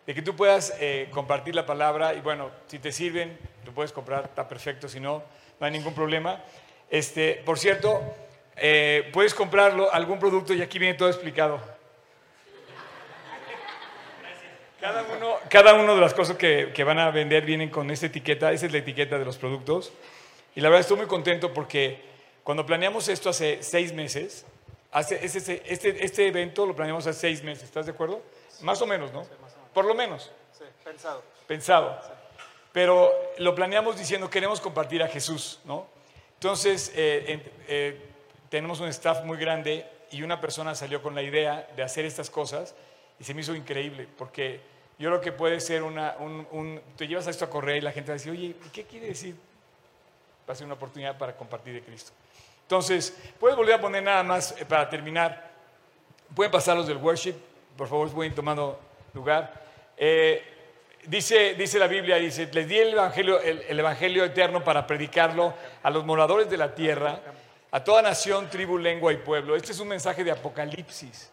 [0.06, 3.92] de que tú puedas eh, compartir la palabra y bueno, si te sirven, lo puedes
[3.92, 5.24] comprar, está perfecto, si no,
[5.60, 6.42] no hay ningún problema.
[6.90, 8.02] Este, por cierto,
[8.56, 11.60] eh, puedes comprarlo, algún producto y aquí viene todo explicado.
[14.80, 18.08] Cada uno, cada uno de las cosas que, que, van a vender vienen con esta
[18.08, 19.94] etiqueta, esa es la etiqueta de los productos.
[20.56, 22.02] Y la verdad estoy muy contento porque
[22.44, 24.46] cuando planeamos esto hace seis meses,
[24.92, 28.22] hace, este, este, este evento lo planeamos hace seis meses, ¿estás de acuerdo?
[28.62, 29.26] Más o menos, ¿no?
[29.74, 30.32] por lo menos.
[30.58, 31.24] Sí, pensado.
[31.48, 32.00] Pensado.
[32.74, 35.88] Pero lo planeamos diciendo, queremos compartir a Jesús, ¿no?
[36.34, 38.02] Entonces, eh, eh,
[38.50, 42.30] tenemos un staff muy grande y una persona salió con la idea de hacer estas
[42.30, 42.76] cosas
[43.20, 44.60] y se me hizo increíble, porque
[45.00, 47.92] yo creo que puede ser una, un, te llevas a esto a correr y la
[47.92, 49.36] gente va a decir, oye, ¿qué quiere decir?
[50.48, 52.12] Va a ser una oportunidad para compartir de Cristo.
[52.64, 55.52] Entonces, puedes volver a poner nada más eh, para terminar.
[56.36, 57.36] Pueden pasar los del worship,
[57.78, 58.80] por favor, pueden tomando
[59.14, 59.62] lugar.
[59.98, 60.53] Eh,
[61.08, 65.90] dice, dice la Biblia, dice, les di el evangelio, el, evangelio eterno para predicarlo a
[65.90, 67.20] los moradores de la tierra,
[67.72, 69.56] a toda nación, tribu, lengua y pueblo.
[69.56, 71.32] Este es un mensaje de Apocalipsis.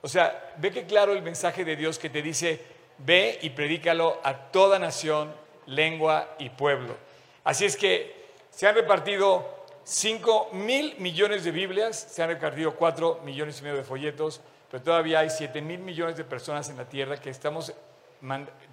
[0.00, 2.60] O sea, ve que claro el mensaje de Dios que te dice,
[2.98, 5.34] ve y predícalo a toda nación,
[5.66, 6.96] lengua y pueblo.
[7.44, 13.20] Así es que se han repartido 5 mil millones de Biblias, se han repartido 4
[13.24, 14.40] millones y medio de folletos,
[14.70, 17.72] pero todavía hay 7 mil millones de personas en la tierra que estamos,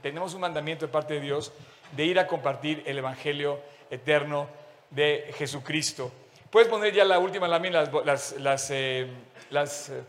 [0.02, 1.52] tenemos un mandamiento de parte de Dios
[1.96, 4.48] de ir a compartir el Evangelio eterno
[4.90, 6.12] de Jesucristo.
[6.50, 9.08] Puedes poner ya la última lámina, las, las, eh,
[9.52, 10.04] eh,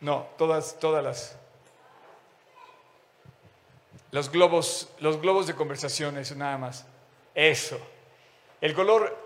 [0.00, 1.38] No, todas, todas las.
[4.10, 6.84] Los globos, los globos de conversación, eso nada más.
[7.36, 7.78] Eso.
[8.62, 9.18] El color.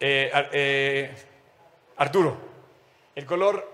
[0.00, 1.14] Eh, eh,
[1.96, 2.36] Arturo,
[3.14, 3.66] el color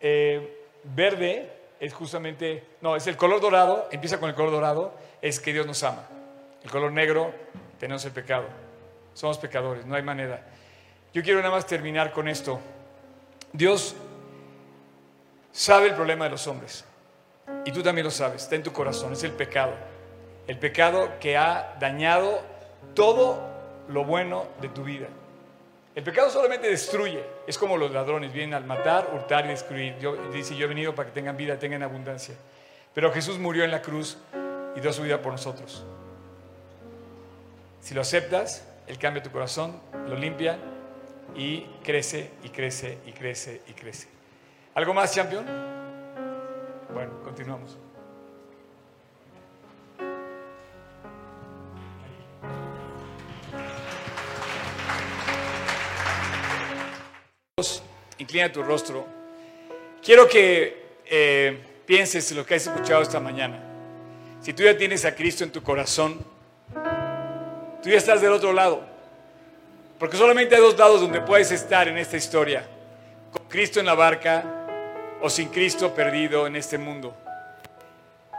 [0.00, 2.76] eh, verde es justamente.
[2.80, 6.08] No, es el color dorado, empieza con el color dorado, es que Dios nos ama.
[6.62, 7.34] El color negro,
[7.80, 8.46] tenemos el pecado.
[9.12, 10.40] Somos pecadores, no hay manera.
[11.12, 12.60] Yo quiero nada más terminar con esto.
[13.52, 13.96] Dios
[15.50, 16.84] sabe el problema de los hombres.
[17.64, 19.74] Y tú también lo sabes, está en tu corazón, es el pecado.
[20.46, 22.57] El pecado que ha dañado
[22.94, 23.38] todo
[23.88, 25.08] lo bueno de tu vida.
[25.94, 29.98] El pecado solamente destruye, es como los ladrones, vienen al matar, hurtar y destruir.
[29.98, 32.36] Yo, dice, yo he venido para que tengan vida, tengan abundancia.
[32.94, 34.16] Pero Jesús murió en la cruz
[34.76, 35.84] y dio su vida por nosotros.
[37.80, 40.58] Si lo aceptas, Él cambia tu corazón, lo limpia
[41.34, 44.08] y crece y crece y crece y crece.
[44.74, 45.44] ¿Algo más, champion?
[46.92, 47.76] Bueno, continuamos.
[58.18, 59.04] Inclina tu rostro.
[60.02, 63.60] Quiero que eh, pienses en lo que has escuchado esta mañana.
[64.40, 66.24] Si tú ya tienes a Cristo en tu corazón,
[67.82, 68.82] tú ya estás del otro lado.
[69.98, 72.64] Porque solamente hay dos lados donde puedes estar en esta historia.
[73.32, 74.44] Con Cristo en la barca
[75.20, 77.16] o sin Cristo perdido en este mundo.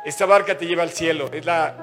[0.05, 1.75] Esta barca te lleva al cielo, es la...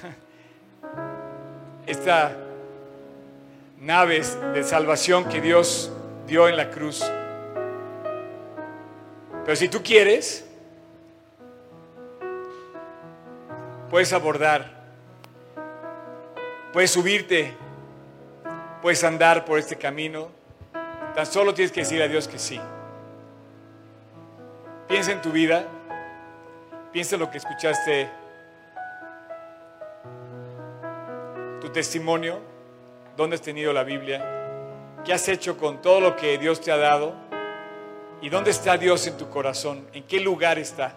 [1.86, 2.47] Esta
[3.80, 4.22] nave
[4.52, 5.92] de salvación que Dios
[6.26, 7.04] dio en la cruz.
[9.44, 10.44] Pero si tú quieres,
[13.90, 14.84] puedes abordar,
[16.72, 17.54] puedes subirte,
[18.82, 20.38] puedes andar por este camino
[21.18, 22.60] Tan solo tienes que decir a Dios que sí.
[24.86, 25.66] Piensa en tu vida.
[26.92, 28.08] Piensa en lo que escuchaste.
[31.60, 32.38] Tu testimonio.
[33.18, 34.24] ¿Dónde has tenido la Biblia?
[35.04, 37.16] ¿Qué has hecho con todo lo que Dios te ha dado?
[38.22, 39.88] ¿Y dónde está Dios en tu corazón?
[39.92, 40.94] ¿En qué lugar está?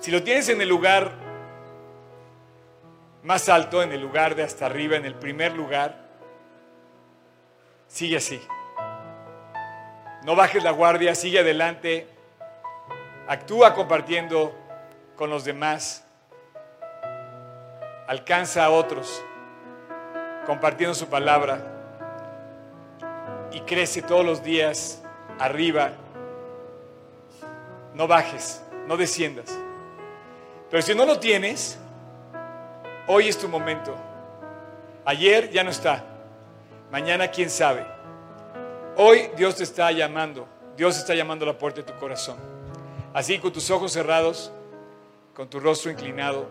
[0.00, 1.12] Si lo tienes en el lugar
[3.22, 5.96] más alto, en el lugar de hasta arriba, en el primer lugar,
[7.86, 8.42] sigue así.
[10.24, 12.08] No bajes la guardia, sigue adelante,
[13.28, 14.52] actúa compartiendo
[15.14, 16.04] con los demás,
[18.08, 19.22] alcanza a otros
[20.46, 21.60] compartiendo su palabra
[23.52, 25.02] y crece todos los días
[25.38, 25.92] arriba.
[27.94, 29.56] No bajes, no desciendas.
[30.70, 31.78] Pero si no lo tienes,
[33.06, 33.94] hoy es tu momento.
[35.04, 36.04] Ayer ya no está.
[36.90, 37.84] Mañana quién sabe.
[38.96, 40.46] Hoy Dios te está llamando.
[40.76, 42.36] Dios está llamando a la puerta de tu corazón.
[43.12, 44.52] Así con tus ojos cerrados,
[45.34, 46.46] con tu rostro inclinado,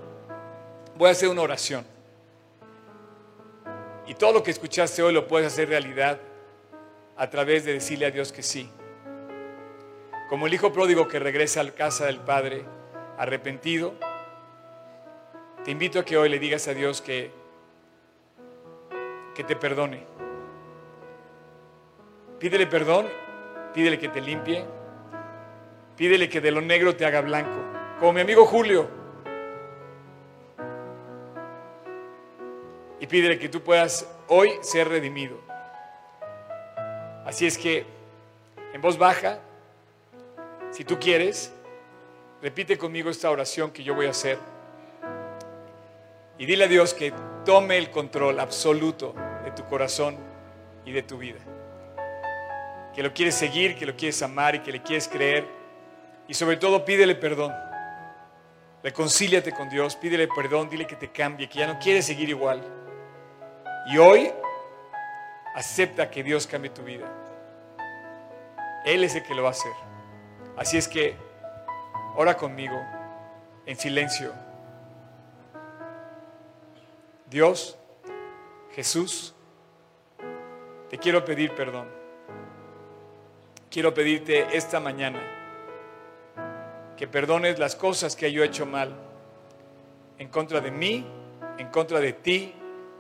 [0.96, 1.86] voy a hacer una oración.
[4.12, 6.20] Y todo lo que escuchaste hoy lo puedes hacer realidad
[7.16, 8.70] a través de decirle a Dios que sí.
[10.28, 12.66] Como el hijo pródigo que regresa a la casa del Padre
[13.18, 13.94] arrepentido,
[15.64, 17.32] te invito a que hoy le digas a Dios que,
[19.34, 20.06] que te perdone
[22.38, 23.08] Pídele perdón,
[23.74, 24.66] pídele que te limpie,
[25.96, 27.64] pídele que de lo negro te haga blanco,
[27.98, 29.01] como mi amigo Julio.
[33.02, 35.38] Y pídele que tú puedas hoy ser redimido.
[37.26, 37.86] Así es que,
[38.72, 39.40] en voz baja,
[40.72, 41.52] si tú quieres,
[42.42, 44.38] repite conmigo esta oración que yo voy a hacer.
[46.38, 50.16] Y dile a Dios que tome el control absoluto de tu corazón
[50.86, 51.40] y de tu vida
[52.94, 55.46] que lo quieres seguir, que lo quieres amar y que le quieres creer.
[56.28, 57.54] Y sobre todo pídele perdón.
[58.84, 62.62] Reconcíliate con Dios, pídele perdón, dile que te cambie, que ya no quieres seguir igual.
[63.88, 64.32] Y hoy
[65.56, 67.08] acepta que Dios cambie tu vida.
[68.86, 69.74] Él es el que lo va a hacer.
[70.58, 71.16] Así es que
[72.16, 72.80] ora conmigo
[73.66, 74.34] en silencio.
[77.30, 77.78] Dios,
[78.74, 79.34] Jesús,
[80.90, 82.02] te quiero pedir perdón
[83.72, 85.22] quiero pedirte esta mañana
[86.98, 88.94] que perdones las cosas que yo he hecho mal
[90.20, 91.08] en contra de mí,
[91.58, 92.54] en contra de ti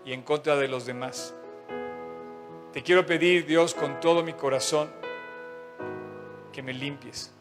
[0.05, 1.33] y en contra de los demás.
[2.73, 4.89] Te quiero pedir, Dios, con todo mi corazón,
[6.51, 7.33] que me limpies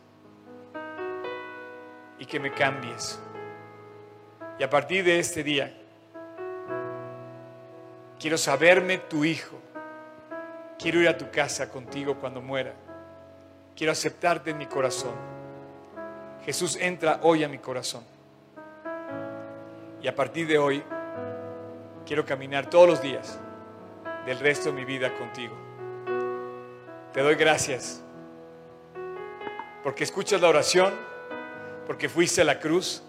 [2.19, 3.21] y que me cambies.
[4.59, 5.73] Y a partir de este día,
[8.19, 9.57] quiero saberme tu hijo.
[10.79, 12.75] Quiero ir a tu casa contigo cuando muera.
[13.77, 15.15] Quiero aceptarte en mi corazón.
[16.45, 18.03] Jesús entra hoy a mi corazón.
[20.03, 20.83] Y a partir de hoy,
[22.11, 23.39] quiero caminar todos los días
[24.27, 25.55] del resto de mi vida contigo.
[27.13, 28.03] Te doy gracias
[29.85, 30.93] porque escuchas la oración,
[31.87, 33.05] porque fuiste a la cruz.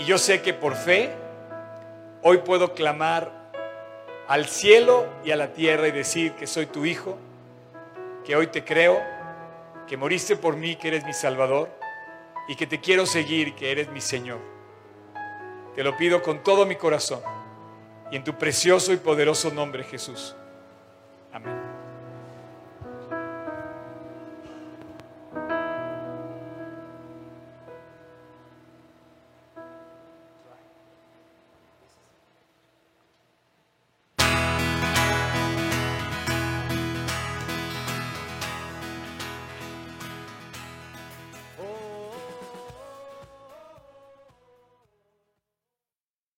[0.00, 1.14] Y yo sé que por fe
[2.22, 3.30] hoy puedo clamar
[4.26, 7.16] al cielo y a la tierra y decir que soy tu hijo,
[8.24, 9.00] que hoy te creo,
[9.86, 11.70] que moriste por mí, que eres mi Salvador
[12.48, 14.53] y que te quiero seguir, que eres mi Señor.
[15.74, 17.20] Te lo pido con todo mi corazón
[18.10, 20.36] y en tu precioso y poderoso nombre, Jesús.
[21.32, 21.63] Amén.